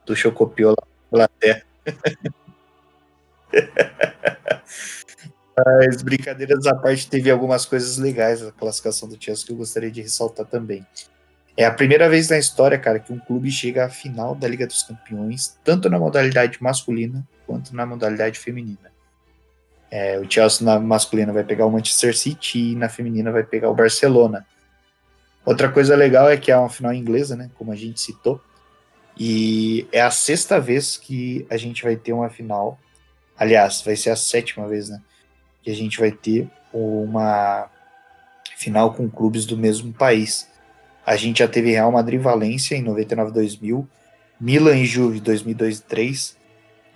Tuchel 0.04 0.32
copiou 0.32 0.72
lá 0.72 0.86
na 1.10 1.12
Inglaterra. 1.12 1.62
Mas 5.56 6.02
brincadeiras 6.02 6.66
à 6.66 6.74
parte, 6.74 7.08
teve 7.08 7.30
algumas 7.30 7.64
coisas 7.64 7.96
legais 7.96 8.42
na 8.42 8.52
classificação 8.52 9.08
do 9.08 9.16
Chelsea 9.18 9.46
que 9.46 9.52
eu 9.52 9.56
gostaria 9.56 9.90
de 9.90 10.02
ressaltar 10.02 10.44
também. 10.46 10.84
É 11.56 11.64
a 11.64 11.70
primeira 11.70 12.08
vez 12.08 12.28
na 12.28 12.38
história, 12.38 12.78
cara, 12.78 12.98
que 12.98 13.12
um 13.12 13.18
clube 13.18 13.50
chega 13.50 13.86
à 13.86 13.88
final 13.88 14.34
da 14.34 14.46
Liga 14.46 14.66
dos 14.66 14.82
Campeões, 14.82 15.58
tanto 15.64 15.88
na 15.88 15.98
modalidade 15.98 16.58
masculina 16.60 17.26
quanto 17.46 17.74
na 17.74 17.86
modalidade 17.86 18.38
feminina. 18.38 18.92
É, 19.90 20.18
o 20.18 20.30
Chelsea 20.30 20.66
na 20.66 20.78
masculina 20.78 21.32
vai 21.32 21.44
pegar 21.44 21.64
o 21.64 21.70
Manchester 21.70 22.16
City 22.16 22.72
e 22.72 22.76
na 22.76 22.88
feminina 22.88 23.32
vai 23.32 23.42
pegar 23.42 23.70
o 23.70 23.74
Barcelona. 23.74 24.46
Outra 25.44 25.70
coisa 25.70 25.94
legal 25.94 26.28
é 26.28 26.36
que 26.36 26.50
é 26.50 26.58
uma 26.58 26.68
final 26.68 26.92
inglesa, 26.92 27.36
né? 27.36 27.50
Como 27.54 27.72
a 27.72 27.76
gente 27.76 28.00
citou. 28.00 28.40
E 29.16 29.86
é 29.92 30.02
a 30.02 30.10
sexta 30.10 30.60
vez 30.60 30.96
que 30.96 31.46
a 31.48 31.56
gente 31.56 31.82
vai 31.82 31.96
ter 31.96 32.12
uma 32.12 32.28
final. 32.28 32.78
Aliás, 33.38 33.80
vai 33.80 33.96
ser 33.96 34.10
a 34.10 34.16
sétima 34.16 34.66
vez, 34.66 34.90
né? 34.90 35.00
Que 35.62 35.70
a 35.70 35.74
gente 35.74 35.98
vai 35.98 36.10
ter 36.10 36.50
uma 36.72 37.70
final 38.56 38.92
com 38.92 39.08
clubes 39.08 39.46
do 39.46 39.56
mesmo 39.56 39.92
país. 39.92 40.48
A 41.06 41.14
gente 41.14 41.38
já 41.38 41.46
teve 41.46 41.70
Real 41.70 41.92
Madrid 41.92 42.20
Valência 42.20 42.74
em 42.74 42.84
99-2000, 42.84 43.86
Milan 44.40 44.76
e 44.76 44.84
Juve 44.84 45.20
2002-3, 45.20 46.34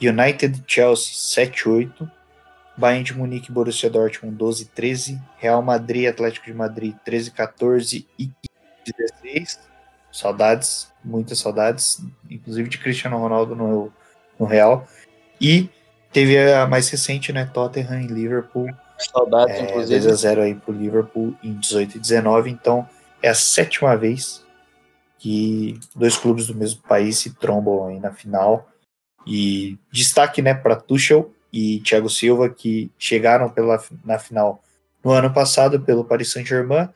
United 0.03 0.65
Chelsea 0.67 1.47
7-8, 1.47 2.11
Bayern 2.77 3.05
de 3.05 3.17
Munique, 3.17 3.53
Borussia 3.53 3.89
Dortmund 3.89 4.37
12, 4.37 4.65
13, 4.67 5.21
Real 5.39 5.63
Madrid, 5.63 6.09
Atlético 6.09 6.47
de 6.47 6.55
Madrid 6.55 6.95
13, 7.05 7.31
14 7.31 8.09
e 8.19 8.31
16. 9.23 9.61
Saudades, 10.11 10.89
muitas 11.05 11.39
saudades, 11.39 12.03
inclusive 12.29 12.69
de 12.69 12.79
Cristiano 12.79 13.17
Ronaldo 13.17 13.55
no, 13.55 13.93
no 14.39 14.45
Real. 14.45 14.89
E 15.41 15.71
teve 16.13 16.37
a 16.53 16.67
mais 16.67 16.89
recente, 16.89 17.33
né, 17.33 17.49
Tottenham 17.55 18.01
e 18.01 18.07
Liverpool. 18.09 18.69
Saudades, 18.99 19.55
é, 19.55 19.63
inclusive. 19.63 20.01
2 20.01 20.07
a 20.09 20.17
0 20.17 20.43
aí 20.43 20.55
pro 20.55 20.73
Liverpool 20.73 21.33
em 21.45 21.55
18 21.55 21.97
e 21.97 22.01
19, 22.01 22.51
então 22.51 22.89
é 23.23 23.29
a 23.29 23.35
sétima 23.35 23.97
vez 23.97 24.45
que 25.19 25.79
dois 25.95 26.17
clubes 26.17 26.47
do 26.47 26.55
mesmo 26.55 26.81
país 26.83 27.19
se 27.19 27.35
trombam 27.35 27.87
aí 27.87 28.01
na 28.01 28.13
final. 28.13 28.69
E 29.27 29.79
destaque, 29.93 30.41
né, 30.41 30.55
para 30.55 30.77
Tuchel, 30.77 31.31
e 31.53 31.81
Thiago 31.81 32.09
Silva, 32.09 32.49
que 32.49 32.91
chegaram 32.99 33.51
pela, 33.51 33.83
na 34.05 34.19
final 34.19 34.63
no 35.03 35.11
ano 35.11 35.33
passado 35.33 35.81
pelo 35.81 36.05
Paris 36.05 36.31
Saint-Germain. 36.31 36.89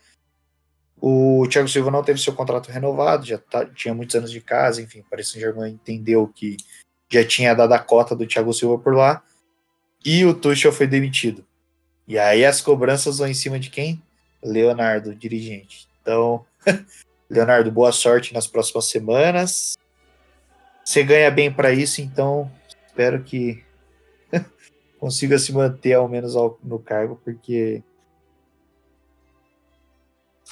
O 1.00 1.46
Thiago 1.48 1.68
Silva 1.68 1.90
não 1.90 2.02
teve 2.02 2.20
seu 2.20 2.32
contrato 2.32 2.70
renovado, 2.70 3.26
já 3.26 3.36
tá, 3.36 3.66
tinha 3.66 3.92
muitos 3.92 4.16
anos 4.16 4.30
de 4.30 4.40
casa, 4.40 4.80
enfim, 4.80 5.00
o 5.00 5.04
Paris 5.04 5.28
Saint-Germain 5.28 5.72
entendeu 5.72 6.26
que 6.28 6.56
já 7.10 7.24
tinha 7.26 7.54
dado 7.54 7.72
a 7.72 7.78
cota 7.78 8.16
do 8.16 8.26
Thiago 8.26 8.52
Silva 8.52 8.82
por 8.82 8.94
lá, 8.94 9.22
e 10.04 10.24
o 10.24 10.32
Tuchel 10.32 10.72
foi 10.72 10.86
demitido. 10.86 11.44
E 12.08 12.18
aí 12.18 12.44
as 12.44 12.60
cobranças 12.60 13.18
vão 13.18 13.28
em 13.28 13.34
cima 13.34 13.58
de 13.58 13.70
quem? 13.70 14.02
Leonardo, 14.42 15.14
dirigente. 15.14 15.88
Então, 16.04 16.44
Leonardo, 17.30 17.72
boa 17.72 17.90
sorte 17.90 18.34
nas 18.34 18.46
próximas 18.46 18.84
semanas. 18.84 19.74
Você 20.84 21.02
ganha 21.02 21.30
bem 21.30 21.50
para 21.50 21.72
isso, 21.72 22.02
então 22.02 22.52
espero 22.68 23.24
que 23.24 23.64
consiga 25.00 25.38
se 25.38 25.50
manter 25.50 25.94
ao 25.94 26.06
menos 26.06 26.36
ao, 26.36 26.58
no 26.62 26.78
cargo, 26.78 27.18
porque. 27.24 27.82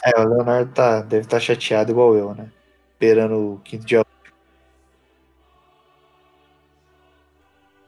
É, 0.02 0.18
o 0.18 0.24
Leonardo 0.26 0.72
tá, 0.72 1.02
deve 1.02 1.26
estar 1.26 1.36
tá 1.36 1.40
chateado 1.40 1.92
igual 1.92 2.16
eu, 2.16 2.34
né? 2.34 2.50
Esperando 2.92 3.52
o 3.52 3.60
quinto 3.60 3.84
dia. 3.84 4.02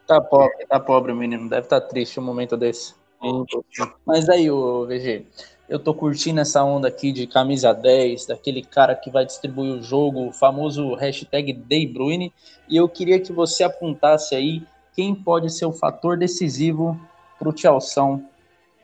Tá 0.06 0.20
pobre, 0.20 0.66
tá 0.66 0.78
pobre 0.78 1.12
o 1.12 1.16
menino. 1.16 1.48
Deve 1.48 1.62
estar 1.62 1.80
tá 1.80 1.88
triste 1.88 2.20
um 2.20 2.22
momento 2.22 2.58
desse. 2.58 2.94
Mas 4.04 4.28
aí, 4.28 4.50
o 4.50 4.86
VG, 4.86 5.26
eu 5.68 5.78
tô 5.78 5.94
curtindo 5.94 6.40
essa 6.40 6.62
onda 6.62 6.88
aqui 6.88 7.10
de 7.10 7.26
camisa 7.26 7.72
10, 7.72 8.26
daquele 8.26 8.62
cara 8.62 8.94
que 8.94 9.10
vai 9.10 9.24
distribuir 9.24 9.74
o 9.74 9.82
jogo, 9.82 10.28
o 10.28 10.32
famoso 10.32 10.94
hashtag 10.94 11.52
DayBruine, 11.52 12.32
e 12.68 12.76
eu 12.76 12.88
queria 12.88 13.18
que 13.18 13.32
você 13.32 13.64
apontasse 13.64 14.34
aí 14.34 14.62
quem 14.94 15.14
pode 15.14 15.50
ser 15.50 15.66
o 15.66 15.72
fator 15.72 16.16
decisivo 16.16 17.00
para 17.38 17.48
o 17.48 17.56
Chelsea 17.56 18.20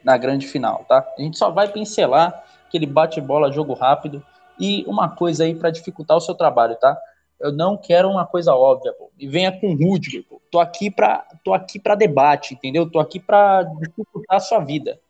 na 0.03 0.17
grande 0.17 0.47
final, 0.47 0.85
tá? 0.89 1.07
A 1.19 1.21
gente 1.21 1.39
só 1.39 1.51
vai 1.51 1.69
pincelar 1.69 2.45
aquele 2.67 2.87
bate-bola, 2.87 3.53
jogo 3.53 3.75
rápido, 3.75 4.25
e 4.59 4.85
uma 4.87 5.09
coisa 5.09 5.45
aí 5.45 5.55
para 5.55 5.71
dificultar 5.71 6.17
o 6.17 6.21
seu 6.21 6.35
trabalho, 6.35 6.77
tá? 6.77 6.99
Eu 7.41 7.53
não 7.53 7.77
quero 7.77 8.09
uma 8.09 8.27
coisa 8.27 8.55
óbvia, 8.55 8.93
pô. 8.93 9.11
E 9.19 9.27
venha 9.27 9.51
com 9.51 9.75
Rudiger, 9.75 10.25
pô. 10.29 10.41
Tô 10.51 10.61
aqui 10.61 10.91
para 10.91 11.27
tô 11.45 11.55
aqui 11.55 11.79
para 11.79 11.95
debate, 11.95 12.55
entendeu? 12.55 12.89
Tô 12.89 12.99
aqui 12.99 13.19
para 13.19 13.63
dificultar 13.63 14.37
a 14.37 14.41
sua 14.41 14.61
vida. 14.61 15.01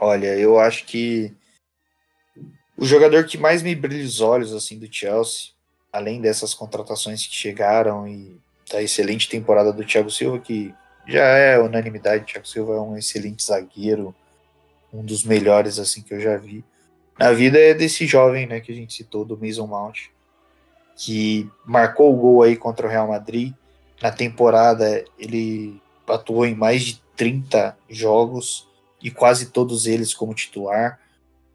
Olha, 0.00 0.36
eu 0.36 0.58
acho 0.58 0.84
que 0.84 1.34
o 2.76 2.84
jogador 2.84 3.24
que 3.24 3.38
mais 3.38 3.62
me 3.62 3.74
brilha 3.74 4.04
os 4.04 4.20
olhos 4.20 4.52
assim 4.52 4.78
do 4.78 4.92
Chelsea, 4.92 5.50
além 5.92 6.20
dessas 6.20 6.54
contratações 6.54 7.26
que 7.26 7.34
chegaram 7.34 8.06
e 8.06 8.36
da 8.70 8.82
excelente 8.82 9.28
temporada 9.28 9.72
do 9.72 9.84
Thiago 9.84 10.10
Silva, 10.10 10.38
que 10.38 10.74
já 11.06 11.24
é 11.24 11.58
unanimidade, 11.58 12.24
o 12.24 12.26
Thiago 12.26 12.46
Silva 12.46 12.74
é 12.74 12.80
um 12.80 12.96
excelente 12.96 13.44
zagueiro, 13.44 14.14
um 14.92 15.04
dos 15.04 15.24
melhores 15.24 15.78
assim 15.78 16.02
que 16.02 16.14
eu 16.14 16.20
já 16.20 16.36
vi. 16.36 16.64
Na 17.18 17.32
vida 17.32 17.58
é 17.58 17.74
desse 17.74 18.06
jovem, 18.06 18.46
né, 18.46 18.60
que 18.60 18.72
a 18.72 18.74
gente 18.74 18.94
citou 18.94 19.24
do 19.24 19.38
Mason 19.38 19.66
Mount, 19.66 20.08
que 20.96 21.50
marcou 21.64 22.12
o 22.12 22.16
gol 22.16 22.42
aí 22.42 22.56
contra 22.56 22.86
o 22.86 22.90
Real 22.90 23.08
Madrid. 23.08 23.52
Na 24.02 24.10
temporada 24.10 25.04
ele 25.18 25.80
atuou 26.06 26.46
em 26.46 26.54
mais 26.54 26.82
de 26.82 27.02
30 27.16 27.76
jogos, 27.88 28.68
e 29.04 29.10
quase 29.10 29.50
todos 29.50 29.86
eles 29.86 30.14
como 30.14 30.32
titular. 30.32 30.98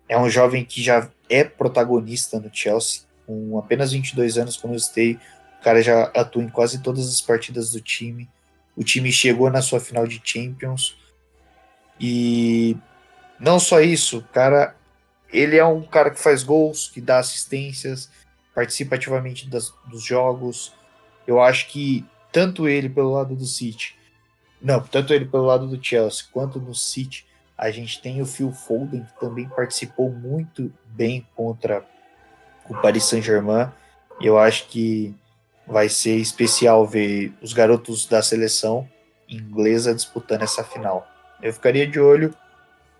É 0.07 0.15
um 0.17 0.29
jovem 0.29 0.63
que 0.63 0.83
já 0.83 1.09
é 1.27 1.43
protagonista 1.43 2.39
no 2.39 2.49
Chelsea, 2.53 3.01
com 3.25 3.57
apenas 3.57 3.91
22 3.91 4.37
anos, 4.37 4.55
como 4.55 4.75
eu 4.75 4.79
citei, 4.79 5.15
o 5.59 5.63
cara 5.63 5.81
já 5.81 6.03
atua 6.15 6.43
em 6.43 6.49
quase 6.49 6.79
todas 6.81 7.09
as 7.09 7.19
partidas 7.19 7.71
do 7.71 7.81
time. 7.81 8.29
O 8.75 8.83
time 8.83 9.11
chegou 9.11 9.49
na 9.49 9.63
sua 9.63 9.79
final 9.79 10.05
de 10.05 10.21
Champions. 10.23 10.95
E 11.99 12.77
não 13.39 13.59
só 13.59 13.81
isso, 13.81 14.23
cara, 14.31 14.75
ele 15.33 15.57
é 15.57 15.65
um 15.65 15.81
cara 15.81 16.11
que 16.11 16.19
faz 16.19 16.43
gols, 16.43 16.87
que 16.87 17.01
dá 17.01 17.17
assistências, 17.17 18.11
participa 18.59 18.95
ativamente 18.95 19.49
das, 19.49 19.73
dos 19.85 20.03
jogos. 20.03 20.73
Eu 21.25 21.41
acho 21.41 21.69
que 21.69 22.05
tanto 22.29 22.67
ele 22.67 22.89
pelo 22.89 23.13
lado 23.13 23.33
do 23.33 23.45
City, 23.45 23.95
não, 24.61 24.81
tanto 24.81 25.13
ele 25.13 25.23
pelo 25.23 25.45
lado 25.45 25.65
do 25.65 25.81
Chelsea 25.81 26.25
quanto 26.33 26.59
no 26.59 26.75
City, 26.75 27.25
a 27.57 27.71
gente 27.71 28.01
tem 28.01 28.21
o 28.21 28.25
Phil 28.25 28.51
Foden, 28.51 29.05
que 29.05 29.17
também 29.17 29.47
participou 29.47 30.11
muito 30.11 30.69
bem 30.87 31.25
contra 31.37 31.85
o 32.67 32.75
Paris 32.75 33.05
Saint-Germain. 33.05 33.71
Eu 34.19 34.37
acho 34.37 34.67
que 34.67 35.15
vai 35.65 35.87
ser 35.87 36.17
especial 36.17 36.85
ver 36.85 37.33
os 37.41 37.53
garotos 37.53 38.05
da 38.05 38.21
seleção 38.21 38.89
inglesa 39.29 39.95
disputando 39.95 40.41
essa 40.41 40.65
final. 40.65 41.07
Eu 41.41 41.53
ficaria 41.53 41.87
de 41.87 41.97
olho 41.97 42.35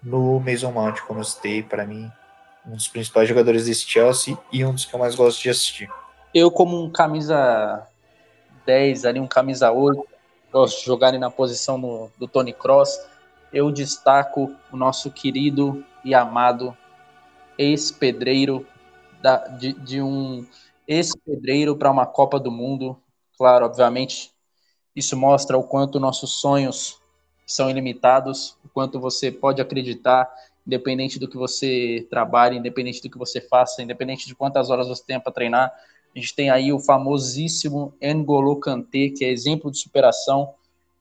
no 0.02 0.39
Mason 0.39 0.72
Mount, 0.72 1.02
como 1.02 1.19
eu 1.19 1.26
citei, 1.26 1.62
para 1.62 1.86
mim, 1.86 2.10
um 2.65 2.72
dos 2.72 2.88
principais 2.88 3.28
jogadores 3.28 3.65
desse 3.65 3.86
Chelsea 3.88 4.38
e 4.52 4.63
um 4.63 4.74
dos 4.74 4.86
que 4.86 4.93
eu 4.93 5.00
mais 5.00 5.15
gosto 5.15 5.41
de 5.41 5.50
assistir. 5.50 5.89
Eu, 6.34 6.52
como 6.52 6.82
um 6.82 6.89
camisa 6.89 7.88
10, 8.65 9.06
ali 9.06 9.19
um 9.19 9.28
camisa 9.28 9.72
8, 9.72 10.06
gosto 10.52 10.80
de 10.80 10.86
jogar 10.86 11.12
na 11.13 11.32
posição 11.32 11.78
no, 11.78 12.12
do 12.17 12.28
Tony 12.28 12.54
Cross 12.54 13.00
eu 13.52 13.72
destaco 13.72 14.56
o 14.72 14.78
nosso 14.78 15.12
querido 15.12 15.84
e 16.04 16.13
amado 16.13 16.76
ex-pedreiro 17.58 18.65
de, 19.58 19.74
de 19.74 20.02
um 20.02 20.45
ex-pedreiro 20.88 21.76
para 21.76 21.91
uma 21.91 22.06
Copa 22.06 22.39
do 22.39 22.52
Mundo. 22.52 22.98
Claro, 23.38 23.65
obviamente, 23.65 24.32
isso 24.95 25.17
mostra 25.17 25.58
o 25.58 25.63
quanto 25.63 26.00
nossos 26.00 26.39
sonhos 26.39 27.00
são 27.45 27.69
ilimitados, 27.69 28.58
o 28.63 28.69
quanto 28.69 29.00
você 29.00 29.32
pode 29.32 29.62
acreditar, 29.62 30.30
independente 30.69 31.17
do 31.17 31.27
que 31.27 31.36
você 31.36 32.05
trabalhe, 32.12 32.55
independente 32.58 33.01
do 33.01 33.10
que 33.10 33.17
você 33.17 33.41
faça, 33.41 33.82
independente 33.82 34.27
de 34.27 34.36
quantas 34.36 34.69
horas 34.69 34.88
você 34.88 35.03
tenha 35.03 35.19
para 35.19 35.32
treinar. 35.32 35.73
A 36.15 36.19
gente 36.19 36.36
tem 36.36 36.51
aí 36.51 36.71
o 36.71 36.79
famosíssimo 36.79 37.95
N'Golo 37.99 38.60
Kanté, 38.60 39.10
que 39.10 39.25
é 39.25 39.32
exemplo 39.32 39.71
de 39.71 39.79
superação. 39.79 40.53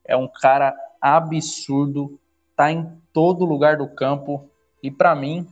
É 0.06 0.16
um 0.16 0.26
cara 0.26 0.74
absurdo, 0.98 2.18
está 2.50 2.72
em 2.72 2.90
todo 3.12 3.44
lugar 3.44 3.76
do 3.76 3.86
campo 3.86 4.48
e 4.82 4.90
para 4.90 5.14
mim, 5.14 5.46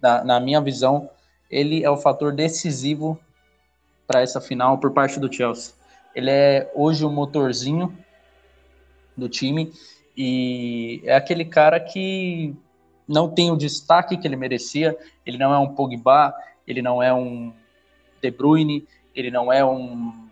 na, 0.00 0.24
na, 0.24 0.40
minha 0.40 0.60
visão, 0.60 1.10
ele 1.50 1.84
é 1.84 1.90
o 1.90 1.98
fator 1.98 2.32
decisivo 2.32 3.18
para 4.06 4.22
essa 4.22 4.40
final 4.40 4.78
por 4.78 4.92
parte 4.92 5.20
do 5.20 5.32
Chelsea. 5.32 5.74
Ele 6.14 6.30
é 6.30 6.72
hoje 6.74 7.04
o 7.04 7.10
motorzinho 7.10 7.94
do 9.14 9.28
time 9.28 9.70
e 10.16 11.02
é 11.04 11.14
aquele 11.14 11.44
cara 11.44 11.78
que 11.78 12.56
não 13.06 13.28
tem 13.28 13.50
o 13.50 13.56
destaque 13.56 14.16
que 14.16 14.26
ele 14.26 14.36
merecia. 14.36 14.96
Ele 15.24 15.38
não 15.38 15.52
é 15.52 15.58
um 15.58 15.74
Pogba, 15.74 16.34
ele 16.66 16.82
não 16.82 17.02
é 17.02 17.12
um 17.12 17.52
De 18.20 18.30
Bruyne, 18.30 18.86
ele 19.14 19.30
não 19.30 19.52
é 19.52 19.64
um 19.64 20.24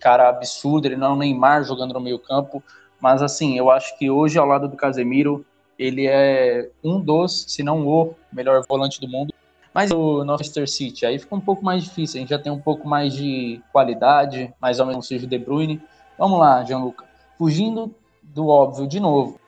cara 0.00 0.28
absurdo, 0.28 0.86
ele 0.86 0.96
não 0.96 1.08
é 1.08 1.10
um 1.10 1.16
Neymar 1.16 1.64
jogando 1.64 1.94
no 1.94 2.00
meio 2.00 2.18
campo, 2.18 2.62
mas 3.00 3.22
assim, 3.22 3.56
eu 3.56 3.70
acho 3.70 3.96
que 3.98 4.10
hoje, 4.10 4.38
ao 4.38 4.46
lado 4.46 4.68
do 4.68 4.76
Casemiro, 4.76 5.46
ele 5.78 6.06
é 6.06 6.70
um 6.82 7.00
dos, 7.00 7.44
se 7.48 7.62
não 7.62 7.86
o 7.86 8.14
melhor 8.32 8.62
volante 8.68 9.00
do 9.00 9.08
mundo. 9.08 9.32
Mas 9.74 9.90
o 9.90 10.24
Manchester 10.24 10.68
City, 10.68 11.06
aí 11.06 11.18
fica 11.18 11.34
um 11.34 11.40
pouco 11.40 11.64
mais 11.64 11.82
difícil. 11.82 12.18
A 12.18 12.20
gente 12.20 12.30
já 12.30 12.38
tem 12.38 12.52
um 12.52 12.60
pouco 12.60 12.86
mais 12.86 13.14
de 13.14 13.60
qualidade, 13.72 14.52
mais 14.60 14.78
ou 14.78 14.86
menos 14.86 15.08
seja 15.08 15.24
o 15.24 15.28
De 15.28 15.38
Bruyne. 15.38 15.80
Vamos 16.18 16.38
lá, 16.38 16.62
Gianluca. 16.62 17.04
Fugindo 17.38 17.92
do 18.22 18.48
óbvio 18.48 18.86
de 18.86 19.00
novo. 19.00 19.40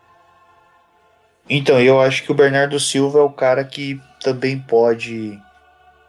Então, 1.48 1.80
eu 1.80 2.00
acho 2.00 2.22
que 2.22 2.32
o 2.32 2.34
Bernardo 2.34 2.80
Silva 2.80 3.18
é 3.18 3.22
o 3.22 3.30
cara 3.30 3.64
que 3.64 4.00
também 4.20 4.58
pode 4.58 5.38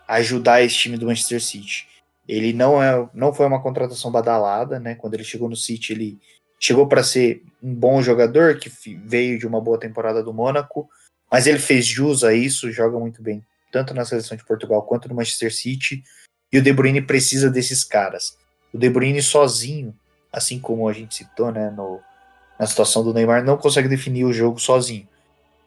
ajudar 0.07 0.61
esse 0.61 0.75
time 0.75 0.97
do 0.97 1.07
Manchester 1.07 1.41
City. 1.41 1.87
Ele 2.27 2.53
não 2.53 2.81
é, 2.81 3.07
não 3.13 3.33
foi 3.33 3.45
uma 3.45 3.61
contratação 3.61 4.11
badalada, 4.11 4.79
né? 4.79 4.95
Quando 4.95 5.13
ele 5.13 5.23
chegou 5.23 5.49
no 5.49 5.55
City, 5.55 5.93
ele 5.93 6.17
chegou 6.59 6.87
para 6.87 7.03
ser 7.03 7.43
um 7.61 7.73
bom 7.73 8.01
jogador 8.01 8.57
que 8.57 8.71
veio 9.03 9.37
de 9.37 9.45
uma 9.45 9.59
boa 9.59 9.79
temporada 9.79 10.23
do 10.23 10.33
Mônaco, 10.33 10.89
mas 11.29 11.47
ele 11.47 11.59
fez 11.59 11.85
jus 11.85 12.23
a 12.23 12.33
isso, 12.33 12.71
joga 12.71 12.97
muito 12.97 13.21
bem, 13.21 13.43
tanto 13.71 13.93
na 13.93 14.05
seleção 14.05 14.37
de 14.37 14.45
Portugal 14.45 14.81
quanto 14.83 15.09
no 15.09 15.15
Manchester 15.15 15.53
City. 15.53 16.03
E 16.51 16.57
o 16.57 16.61
De 16.61 16.71
Bruyne 16.71 17.01
precisa 17.01 17.49
desses 17.49 17.83
caras. 17.83 18.37
O 18.73 18.77
De 18.77 18.89
Bruyne 18.89 19.21
sozinho, 19.21 19.93
assim 20.31 20.59
como 20.59 20.87
a 20.87 20.93
gente 20.93 21.15
citou, 21.15 21.51
né, 21.51 21.69
no, 21.69 21.99
na 22.57 22.65
situação 22.65 23.03
do 23.03 23.13
Neymar, 23.13 23.43
não 23.43 23.57
consegue 23.57 23.89
definir 23.89 24.23
o 24.23 24.33
jogo 24.33 24.59
sozinho. 24.59 25.07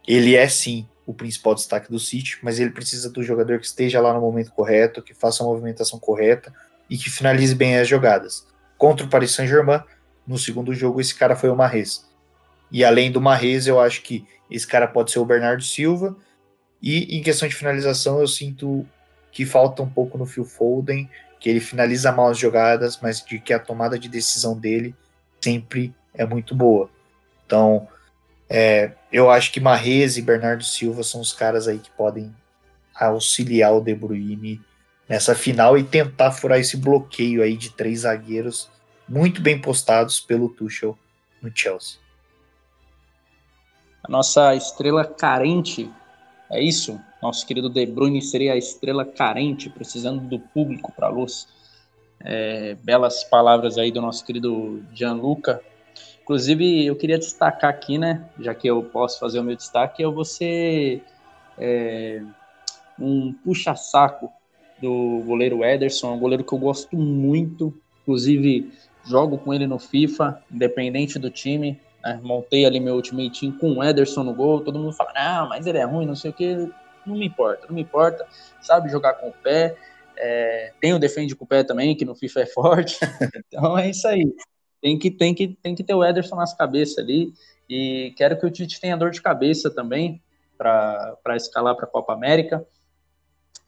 Ele 0.08 0.34
é 0.34 0.48
sim 0.48 0.88
o 1.04 1.12
principal 1.12 1.54
destaque 1.54 1.90
do 1.90 1.98
City, 1.98 2.38
mas 2.42 2.58
ele 2.58 2.70
precisa 2.70 3.10
do 3.10 3.22
jogador 3.22 3.58
que 3.60 3.66
esteja 3.66 4.00
lá 4.00 4.14
no 4.14 4.22
momento 4.22 4.50
correto, 4.52 5.02
que 5.02 5.12
faça 5.12 5.42
a 5.42 5.46
movimentação 5.46 5.98
correta 5.98 6.50
e 6.88 6.96
que 6.96 7.10
finalize 7.10 7.54
bem 7.54 7.76
as 7.76 7.86
jogadas. 7.86 8.46
Contra 8.78 9.04
o 9.04 9.08
Paris 9.10 9.32
Saint-Germain, 9.32 9.82
no 10.26 10.38
segundo 10.38 10.72
jogo 10.72 10.98
esse 10.98 11.14
cara 11.14 11.36
foi 11.36 11.50
o 11.50 11.56
Marrez. 11.56 12.08
E 12.72 12.82
além 12.82 13.12
do 13.12 13.20
Marrez, 13.20 13.66
eu 13.66 13.78
acho 13.78 14.00
que 14.00 14.26
esse 14.50 14.66
cara 14.66 14.88
pode 14.88 15.10
ser 15.10 15.18
o 15.18 15.26
Bernardo 15.26 15.62
Silva. 15.62 16.16
E 16.80 17.18
em 17.18 17.22
questão 17.22 17.46
de 17.46 17.54
finalização, 17.54 18.18
eu 18.18 18.26
sinto 18.26 18.86
que 19.30 19.44
falta 19.44 19.82
um 19.82 19.90
pouco 19.90 20.16
no 20.16 20.24
Phil 20.24 20.44
Foden, 20.44 21.08
que 21.38 21.50
ele 21.50 21.60
finaliza 21.60 22.10
mal 22.12 22.30
as 22.30 22.38
jogadas, 22.38 22.98
mas 23.02 23.22
de 23.22 23.38
que 23.38 23.52
a 23.52 23.58
tomada 23.58 23.98
de 23.98 24.08
decisão 24.08 24.58
dele 24.58 24.94
sempre 25.38 25.94
é 26.14 26.24
muito 26.24 26.54
boa. 26.54 26.90
Então, 27.44 27.86
é, 28.48 28.92
eu 29.12 29.30
acho 29.30 29.52
que 29.52 29.60
Marrez 29.60 30.16
e 30.16 30.22
Bernardo 30.22 30.64
Silva 30.64 31.02
são 31.02 31.20
os 31.20 31.32
caras 31.32 31.68
aí 31.68 31.78
que 31.78 31.90
podem 31.90 32.34
auxiliar 32.94 33.74
o 33.74 33.80
De 33.80 33.94
Bruyne 33.94 34.60
nessa 35.08 35.34
final 35.34 35.78
e 35.78 35.84
tentar 35.84 36.32
furar 36.32 36.58
esse 36.58 36.76
bloqueio 36.76 37.42
aí 37.42 37.56
de 37.56 37.70
três 37.70 38.00
zagueiros 38.00 38.68
muito 39.08 39.40
bem 39.40 39.60
postados 39.60 40.20
pelo 40.20 40.48
Tuchel 40.48 40.98
no 41.40 41.50
Chelsea. 41.54 41.98
A 44.02 44.10
nossa 44.10 44.54
estrela 44.54 45.04
carente, 45.04 45.90
é 46.50 46.62
isso? 46.62 47.00
Nosso 47.22 47.46
querido 47.46 47.68
De 47.68 47.84
Bruyne 47.86 48.22
seria 48.22 48.52
a 48.52 48.56
estrela 48.56 49.04
carente, 49.04 49.68
precisando 49.70 50.20
do 50.20 50.38
público 50.38 50.92
para 50.92 51.06
a 51.06 51.10
luz. 51.10 51.48
É, 52.20 52.74
belas 52.82 53.24
palavras 53.24 53.78
aí 53.78 53.90
do 53.90 54.00
nosso 54.00 54.24
querido 54.24 54.82
Gianluca. 54.92 55.62
Inclusive, 56.28 56.84
eu 56.84 56.94
queria 56.94 57.18
destacar 57.18 57.70
aqui, 57.70 57.96
né? 57.96 58.28
Já 58.38 58.54
que 58.54 58.68
eu 58.68 58.82
posso 58.82 59.18
fazer 59.18 59.40
o 59.40 59.42
meu 59.42 59.56
destaque, 59.56 60.02
eu 60.02 60.12
vou 60.12 60.26
ser 60.26 61.02
é, 61.56 62.20
um 63.00 63.32
puxa-saco 63.32 64.30
do 64.78 65.22
goleiro 65.24 65.64
Ederson, 65.64 66.12
um 66.12 66.18
goleiro 66.18 66.44
que 66.44 66.52
eu 66.52 66.58
gosto 66.58 66.94
muito. 66.98 67.72
Inclusive, 68.02 68.70
jogo 69.06 69.38
com 69.38 69.54
ele 69.54 69.66
no 69.66 69.78
FIFA, 69.78 70.42
independente 70.52 71.18
do 71.18 71.30
time. 71.30 71.80
Né? 72.04 72.20
Montei 72.22 72.66
ali 72.66 72.78
meu 72.78 72.96
ultimate 72.96 73.40
team 73.40 73.52
com 73.52 73.78
o 73.78 73.82
Ederson 73.82 74.22
no 74.22 74.34
gol. 74.34 74.60
Todo 74.60 74.78
mundo 74.78 74.92
fala, 74.92 75.14
não, 75.14 75.48
mas 75.48 75.66
ele 75.66 75.78
é 75.78 75.84
ruim, 75.84 76.04
não 76.04 76.14
sei 76.14 76.30
o 76.30 76.34
que. 76.34 76.70
Não 77.06 77.16
me 77.16 77.24
importa, 77.24 77.66
não 77.66 77.74
me 77.74 77.80
importa. 77.80 78.26
Sabe 78.60 78.90
jogar 78.90 79.14
com 79.14 79.30
o 79.30 79.32
pé. 79.32 79.78
É, 80.14 80.74
tem 80.78 80.92
o 80.92 80.98
defende 80.98 81.34
com 81.34 81.46
o 81.46 81.48
pé 81.48 81.64
também, 81.64 81.96
que 81.96 82.04
no 82.04 82.14
FIFA 82.14 82.40
é 82.40 82.46
forte. 82.46 82.98
então 83.48 83.78
é 83.78 83.88
isso 83.88 84.06
aí. 84.06 84.30
Tem 84.80 84.98
que, 84.98 85.10
tem, 85.10 85.34
que, 85.34 85.48
tem 85.62 85.74
que 85.74 85.82
ter 85.82 85.94
o 85.94 86.04
Ederson 86.04 86.36
nas 86.36 86.54
cabeças 86.54 86.98
ali. 86.98 87.32
E 87.68 88.14
quero 88.16 88.38
que 88.38 88.46
o 88.46 88.50
Tite 88.50 88.80
tenha 88.80 88.96
dor 88.96 89.10
de 89.10 89.20
cabeça 89.20 89.70
também 89.70 90.22
para 90.56 91.36
escalar 91.36 91.76
para 91.76 91.84
a 91.84 91.90
Copa 91.90 92.12
América. 92.12 92.66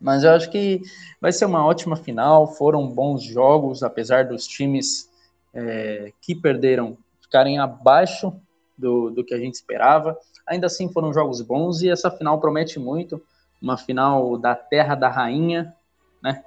Mas 0.00 0.24
eu 0.24 0.30
acho 0.30 0.50
que 0.50 0.80
vai 1.20 1.30
ser 1.30 1.44
uma 1.44 1.64
ótima 1.64 1.96
final. 1.96 2.46
Foram 2.54 2.88
bons 2.88 3.22
jogos, 3.22 3.82
apesar 3.82 4.24
dos 4.24 4.46
times 4.46 5.10
é, 5.52 6.12
que 6.22 6.34
perderam 6.34 6.96
ficarem 7.20 7.58
abaixo 7.58 8.32
do, 8.76 9.10
do 9.10 9.24
que 9.24 9.34
a 9.34 9.38
gente 9.38 9.54
esperava. 9.54 10.18
Ainda 10.46 10.66
assim 10.66 10.90
foram 10.90 11.12
jogos 11.12 11.42
bons 11.42 11.82
e 11.82 11.90
essa 11.90 12.10
final 12.10 12.40
promete 12.40 12.78
muito. 12.78 13.22
Uma 13.60 13.76
final 13.76 14.38
da 14.38 14.54
Terra 14.54 14.94
da 14.94 15.08
Rainha, 15.08 15.74
né? 16.22 16.42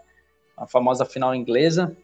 A 0.58 0.65
famosa 0.65 1.06
final 1.06 1.36
inglesa. 1.36 1.95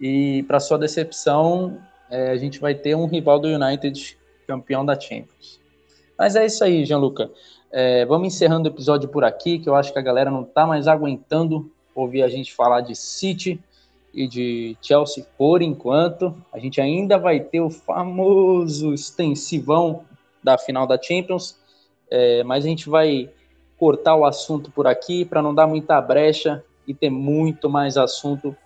E 0.00 0.42
para 0.44 0.60
sua 0.60 0.78
decepção, 0.78 1.78
é, 2.10 2.30
a 2.30 2.36
gente 2.36 2.60
vai 2.60 2.74
ter 2.74 2.94
um 2.94 3.06
rival 3.06 3.38
do 3.38 3.48
United 3.48 4.16
campeão 4.46 4.84
da 4.84 4.98
Champions. 4.98 5.60
Mas 6.18 6.36
é 6.36 6.46
isso 6.46 6.62
aí, 6.62 6.84
Gianluca. 6.84 7.30
É, 7.70 8.06
vamos 8.06 8.28
encerrando 8.28 8.68
o 8.68 8.72
episódio 8.72 9.08
por 9.08 9.24
aqui, 9.24 9.58
que 9.58 9.68
eu 9.68 9.74
acho 9.74 9.92
que 9.92 9.98
a 9.98 10.02
galera 10.02 10.30
não 10.30 10.42
está 10.42 10.66
mais 10.66 10.86
aguentando 10.86 11.70
ouvir 11.94 12.22
a 12.22 12.28
gente 12.28 12.54
falar 12.54 12.80
de 12.80 12.94
City 12.94 13.60
e 14.14 14.26
de 14.26 14.76
Chelsea 14.80 15.26
por 15.36 15.60
enquanto. 15.60 16.34
A 16.52 16.58
gente 16.58 16.80
ainda 16.80 17.18
vai 17.18 17.40
ter 17.40 17.60
o 17.60 17.70
famoso 17.70 18.94
extensivão 18.94 20.04
da 20.42 20.56
final 20.56 20.86
da 20.86 21.00
Champions, 21.00 21.58
é, 22.10 22.42
mas 22.44 22.64
a 22.64 22.68
gente 22.68 22.88
vai 22.88 23.28
cortar 23.76 24.16
o 24.16 24.24
assunto 24.24 24.70
por 24.70 24.86
aqui 24.86 25.24
para 25.24 25.42
não 25.42 25.54
dar 25.54 25.66
muita 25.66 26.00
brecha 26.00 26.64
e 26.86 26.94
ter 26.94 27.10
muito 27.10 27.68
mais 27.68 27.96
assunto 27.96 28.56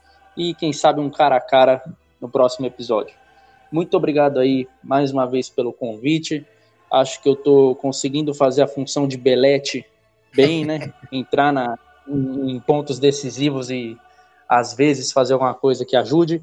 e 0.40 0.54
quem 0.54 0.72
sabe 0.72 1.02
um 1.02 1.10
cara 1.10 1.36
a 1.36 1.40
cara 1.40 1.84
no 2.18 2.26
próximo 2.26 2.66
episódio. 2.66 3.14
Muito 3.70 3.94
obrigado 3.94 4.40
aí 4.40 4.66
mais 4.82 5.12
uma 5.12 5.26
vez 5.26 5.50
pelo 5.50 5.70
convite. 5.70 6.46
Acho 6.90 7.22
que 7.22 7.28
eu 7.28 7.34
estou 7.34 7.76
conseguindo 7.76 8.32
fazer 8.32 8.62
a 8.62 8.66
função 8.66 9.06
de 9.06 9.18
Belete 9.18 9.84
bem, 10.34 10.64
né? 10.64 10.94
Entrar 11.12 11.52
na, 11.52 11.78
em, 12.08 12.52
em, 12.52 12.60
pontos 12.60 12.98
decisivos 12.98 13.70
e 13.70 13.98
às 14.48 14.72
vezes 14.72 15.12
fazer 15.12 15.34
alguma 15.34 15.52
coisa 15.52 15.84
que 15.84 15.94
ajude. 15.94 16.42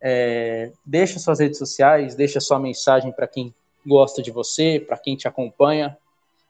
É, 0.00 0.72
deixa 0.82 1.18
suas 1.18 1.38
redes 1.38 1.58
sociais, 1.58 2.14
deixa 2.14 2.40
sua 2.40 2.58
mensagem 2.58 3.12
para 3.12 3.28
quem 3.28 3.54
gosta 3.86 4.22
de 4.22 4.30
você, 4.30 4.80
para 4.80 4.96
quem 4.96 5.16
te 5.16 5.28
acompanha. 5.28 5.98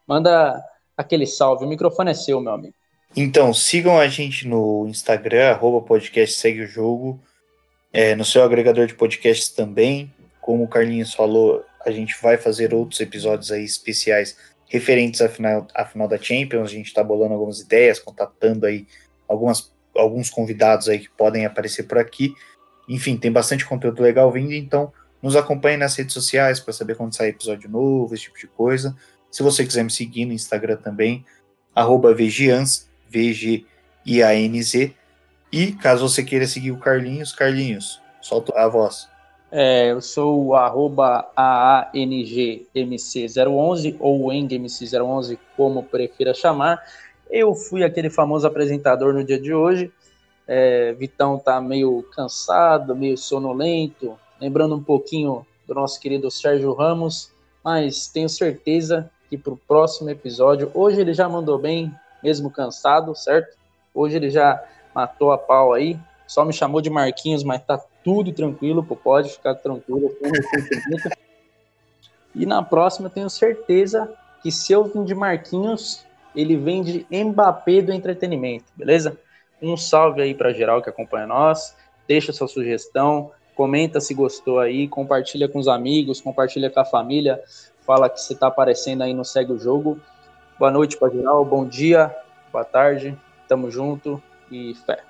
Manda 0.07 0.65
aquele 0.97 1.27
salve. 1.27 1.65
O 1.65 1.69
microfone 1.69 2.13
é 2.13 2.15
seu, 2.15 2.41
meu 2.41 2.53
amigo. 2.53 2.75
Então, 3.17 3.53
sigam 3.53 3.99
a 3.99 4.07
gente 4.07 4.47
no 4.47 4.87
Instagram, 4.89 5.51
arroba 5.51 5.85
podcast 5.85 6.39
segue 6.39 6.63
o 6.63 6.67
jogo, 6.67 7.21
é, 7.93 8.15
no 8.15 8.25
seu 8.25 8.43
agregador 8.43 8.87
de 8.87 8.95
podcasts 8.95 9.49
também. 9.49 10.13
Como 10.41 10.65
o 10.65 10.69
Carlinhos 10.69 11.15
falou, 11.15 11.65
a 11.85 11.91
gente 11.91 12.17
vai 12.23 12.37
fazer 12.37 12.73
outros 12.75 13.01
episódios 13.01 13.51
aí 13.51 13.65
especiais 13.65 14.37
referentes 14.67 15.21
à 15.21 15.29
final, 15.29 15.67
à 15.75 15.85
final 15.85 16.07
da 16.07 16.19
Champions. 16.19 16.69
A 16.69 16.73
gente 16.73 16.87
está 16.87 17.03
bolando 17.03 17.35
algumas 17.35 17.61
ideias, 17.61 17.99
contatando 17.99 18.67
aí 18.67 18.87
algumas, 19.27 19.73
alguns 19.97 20.31
convidados 20.31 20.89
aí 20.89 21.01
que 21.01 21.11
podem 21.11 21.47
aparecer 21.47 21.85
por 21.85 21.99
aqui. 21.99 22.35
Enfim, 22.89 23.17
tem 23.17 23.33
bastante 23.33 23.67
conteúdo 23.67 24.03
legal 24.03 24.31
vindo, 24.31 24.53
então 24.53 24.93
nos 25.21 25.35
acompanhe 25.35 25.77
nas 25.77 25.97
redes 25.97 26.15
sociais 26.15 26.61
para 26.61 26.73
saber 26.73 26.95
quando 26.95 27.15
sai 27.15 27.29
episódio 27.29 27.69
novo, 27.69 28.15
esse 28.15 28.25
tipo 28.25 28.39
de 28.39 28.47
coisa. 28.47 28.97
Se 29.31 29.43
você 29.43 29.65
quiser 29.65 29.83
me 29.83 29.91
seguir 29.91 30.25
no 30.25 30.33
Instagram 30.33 30.77
também, 30.77 31.25
arroba 31.75 32.15
VGianz, 32.15 32.88
V-G-I-A-N-Z. 33.09 34.95
E 35.51 35.73
caso 35.73 36.07
você 36.09 36.23
queira 36.23 36.47
seguir 36.47 36.73
o 36.73 36.79
Carlinhos, 36.79 37.33
Carlinhos, 37.33 38.03
solta 38.21 38.53
a 38.59 38.69
voz. 38.69 39.09
É, 39.51 39.91
eu 39.91 40.03
sou 40.03 40.47
o 40.47 40.55
arroba 40.55 41.27
AANGMC011 41.35 43.97
ou 43.99 44.27
EngMC011, 44.27 45.39
como 45.57 45.83
prefira 45.83 46.35
chamar. 46.35 46.83
Eu 47.31 47.55
fui 47.55 47.83
aquele 47.83 48.11
famoso 48.11 48.47
apresentador 48.47 49.15
no 49.15 49.25
dia 49.25 49.41
de 49.41 49.55
hoje. 49.55 49.91
É, 50.47 50.93
Vitão 50.93 51.39
tá 51.39 51.59
meio 51.61 52.03
cansado, 52.15 52.95
meio 52.95 53.17
sonolento, 53.17 54.19
lembrando 54.41 54.77
um 54.77 54.83
pouquinho 54.83 55.47
do 55.67 55.75
nosso 55.75 56.01
querido 56.01 56.31
Sérgio 56.31 56.73
Ramos, 56.73 57.31
mas 57.63 58.07
tenho 58.07 58.31
certeza 58.31 59.11
que 59.29 59.37
para 59.37 59.53
o 59.53 59.57
próximo 59.57 60.09
episódio, 60.09 60.71
hoje 60.73 61.03
ele 61.03 61.13
já 61.13 61.29
mandou 61.29 61.59
bem, 61.59 61.93
mesmo 62.23 62.51
cansado, 62.51 63.15
certo? 63.15 63.57
Hoje 63.95 64.17
ele 64.17 64.31
já 64.31 64.63
matou 64.95 65.33
a 65.33 65.39
pau 65.39 65.73
aí, 65.73 65.99
só 66.27 66.45
me 66.45 66.53
chamou 66.53 66.81
de 66.81 66.91
Marquinhos, 66.91 67.43
mas 67.43 67.63
tá 67.63 67.81
tudo 68.05 68.33
tranquilo, 68.33 68.85
pô, 68.85 68.95
pode 68.95 69.31
ficar 69.31 69.55
tranquilo. 69.55 70.15
e 72.35 72.45
na 72.45 72.63
próxima 72.63 73.07
eu 73.07 73.11
tenho 73.11 73.31
certeza 73.31 74.13
que 74.43 74.53
se 74.53 74.73
eu 74.73 74.85
vim 74.85 75.05
de 75.05 75.15
Marquinhos, 75.15 76.05
ele 76.35 76.57
vem 76.57 76.83
de 76.83 77.07
Mbappé 77.11 77.83
do 77.83 77.93
entretenimento, 77.93 78.67
beleza? 78.77 79.19
Um 79.61 79.77
salve 79.77 80.23
aí 80.23 80.35
para 80.35 80.53
geral 80.53 80.83
que 80.83 80.89
acompanha 80.89 81.27
nós, 81.27 81.77
deixa 82.07 82.33
sua 82.33 82.47
sugestão, 82.47 83.33
comenta 83.55 84.01
se 84.01 84.15
gostou 84.15 84.61
aí, 84.61 84.87
compartilha 84.87 85.49
com 85.49 85.59
os 85.59 85.67
amigos, 85.67 86.21
compartilha 86.21 86.71
com 86.71 86.79
a 86.79 86.85
família, 86.85 87.43
fala 87.81 88.09
que 88.09 88.21
você 88.21 88.35
tá 88.35 88.47
aparecendo 88.47 89.03
aí 89.03 89.13
no 89.13 89.25
Segue 89.25 89.53
o 89.53 89.59
Jogo. 89.59 90.01
Boa 90.59 90.73
noite 90.73 90.97
para 90.97 91.13
geral, 91.13 91.45
bom 91.45 91.65
dia, 91.65 92.13
boa 92.51 92.65
tarde, 92.65 93.17
tamo 93.47 93.71
junto 93.71 94.21
e 94.51 94.75
fé. 94.85 95.05